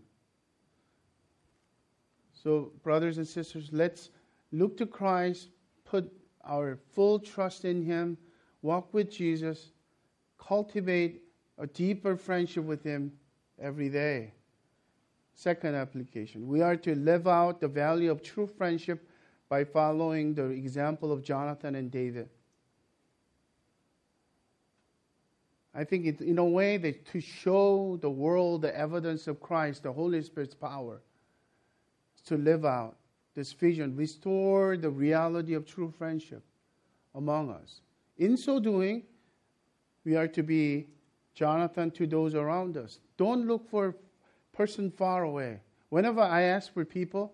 [2.41, 4.11] So, brothers and sisters, let's
[4.51, 5.49] look to Christ,
[5.83, 6.11] put
[6.45, 8.17] our full trust in Him,
[8.61, 9.71] walk with Jesus,
[10.37, 11.23] cultivate
[11.57, 13.11] a deeper friendship with Him
[13.61, 14.33] every day.
[15.35, 19.07] Second application we are to live out the value of true friendship
[19.49, 22.29] by following the example of Jonathan and David.
[25.73, 29.83] I think it, in a way that to show the world the evidence of Christ,
[29.83, 31.01] the Holy Spirit's power,
[32.21, 32.95] to live out
[33.35, 36.43] this vision, restore the reality of true friendship
[37.15, 37.81] among us.
[38.17, 39.03] In so doing,
[40.03, 40.87] we are to be
[41.33, 42.99] Jonathan to those around us.
[43.17, 43.93] Don't look for a
[44.55, 45.61] person far away.
[45.89, 47.33] Whenever I ask for people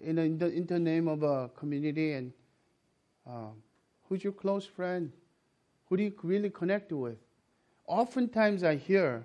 [0.00, 2.32] in the, in the, name of a community and
[3.26, 3.48] uh,
[4.08, 5.12] who's your close friend?
[5.86, 7.16] Who do you really connect with?
[7.86, 9.24] Oftentimes I hear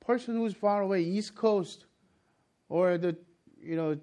[0.00, 1.84] person who's far away, East Coast,
[2.68, 3.16] or the
[3.62, 3.98] you know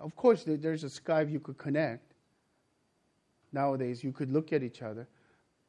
[0.00, 2.14] of course, there's a Skype you could connect.
[3.52, 5.08] Nowadays, you could look at each other.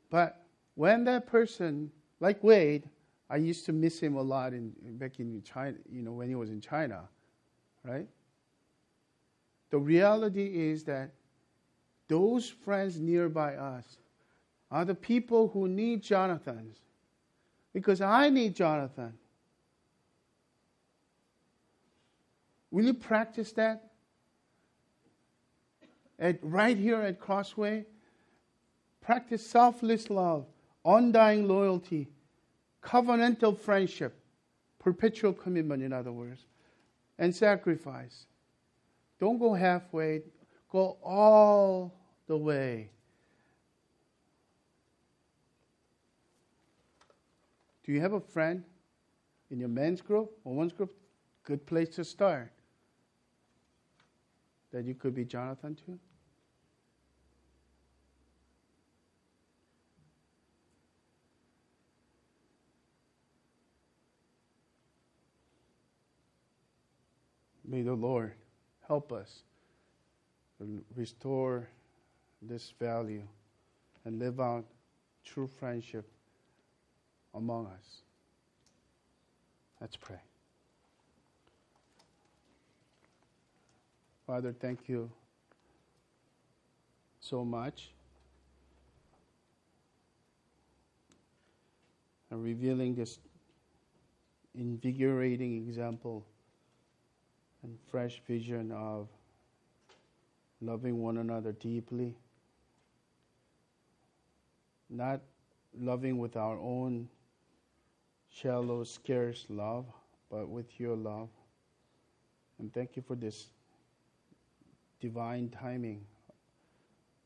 [0.10, 0.44] But
[0.76, 2.90] when that person, like Wade,
[3.30, 6.36] I used to miss him a lot in, back in China, you know, when he
[6.36, 7.02] was in China,
[7.84, 8.08] right?
[9.70, 11.12] The reality is that
[12.08, 13.98] those friends nearby us
[14.72, 16.78] are the people who need Jonathan's.
[17.74, 19.14] Because I need Jonathan.
[22.72, 23.89] Will you practice that?
[26.20, 27.86] At, right here at Crossway,
[29.02, 30.46] practice selfless love,
[30.86, 32.10] undying loyalty,
[32.84, 34.20] covenantal friendship,
[34.78, 36.46] perpetual commitment, in other words,
[37.18, 38.26] and sacrifice.
[39.20, 40.22] Don't go halfway,
[40.70, 41.94] go all
[42.28, 42.90] the way.
[47.84, 48.64] Do you have a friend
[49.50, 50.94] in your men's group or women's group?
[51.44, 52.52] Good place to start.
[54.72, 56.00] That you could be Jonathan to?
[67.70, 68.34] May the Lord
[68.88, 69.44] help us
[70.96, 71.70] restore
[72.42, 73.22] this value
[74.06, 74.66] and live out
[75.24, 76.10] true friendship
[77.36, 78.02] among us.
[79.80, 80.20] Let's pray.
[84.26, 85.12] Father, thank you
[87.20, 87.92] so much
[92.30, 93.20] for revealing this
[94.56, 96.26] invigorating example
[97.64, 99.08] and fresh vision of
[100.62, 102.16] loving one another deeply,
[104.90, 105.22] not
[105.78, 107.08] loving with our own
[108.30, 109.86] shallow, scarce love,
[110.30, 111.30] but with your love.
[112.60, 113.48] And thank you for this
[115.00, 116.04] divine timing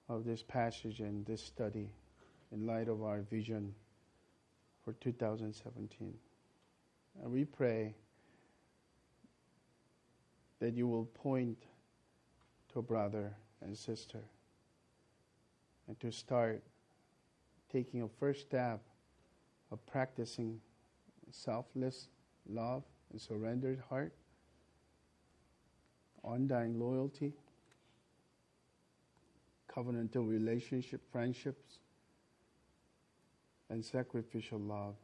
[0.09, 1.89] of this passage and this study
[2.51, 3.73] in light of our vision
[4.83, 6.13] for 2017.
[7.21, 7.95] And we pray
[10.63, 11.57] that you will point
[12.71, 14.21] to a brother and sister
[15.89, 16.63] and to start
[17.69, 18.79] taking a first step
[19.73, 20.61] of practicing
[21.31, 22.07] selfless
[22.49, 24.13] love and surrendered heart,
[26.23, 27.33] undying loyalty,
[29.69, 31.79] covenantal relationship, friendships,
[33.69, 34.95] and sacrificial love.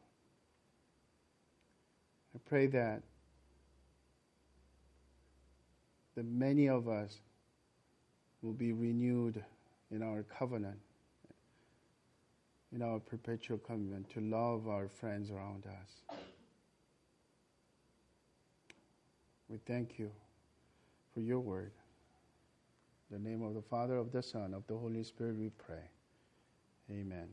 [2.33, 3.03] I pray that
[6.19, 7.21] that many of us
[8.41, 9.41] will be renewed
[9.89, 10.77] in our covenant,
[12.75, 16.17] in our perpetual covenant, to love our friends around us.
[19.47, 20.11] We thank you
[21.13, 21.71] for your word.
[23.09, 25.87] In the name of the Father, of the Son, of the Holy Spirit, we pray.
[26.91, 27.29] Amen.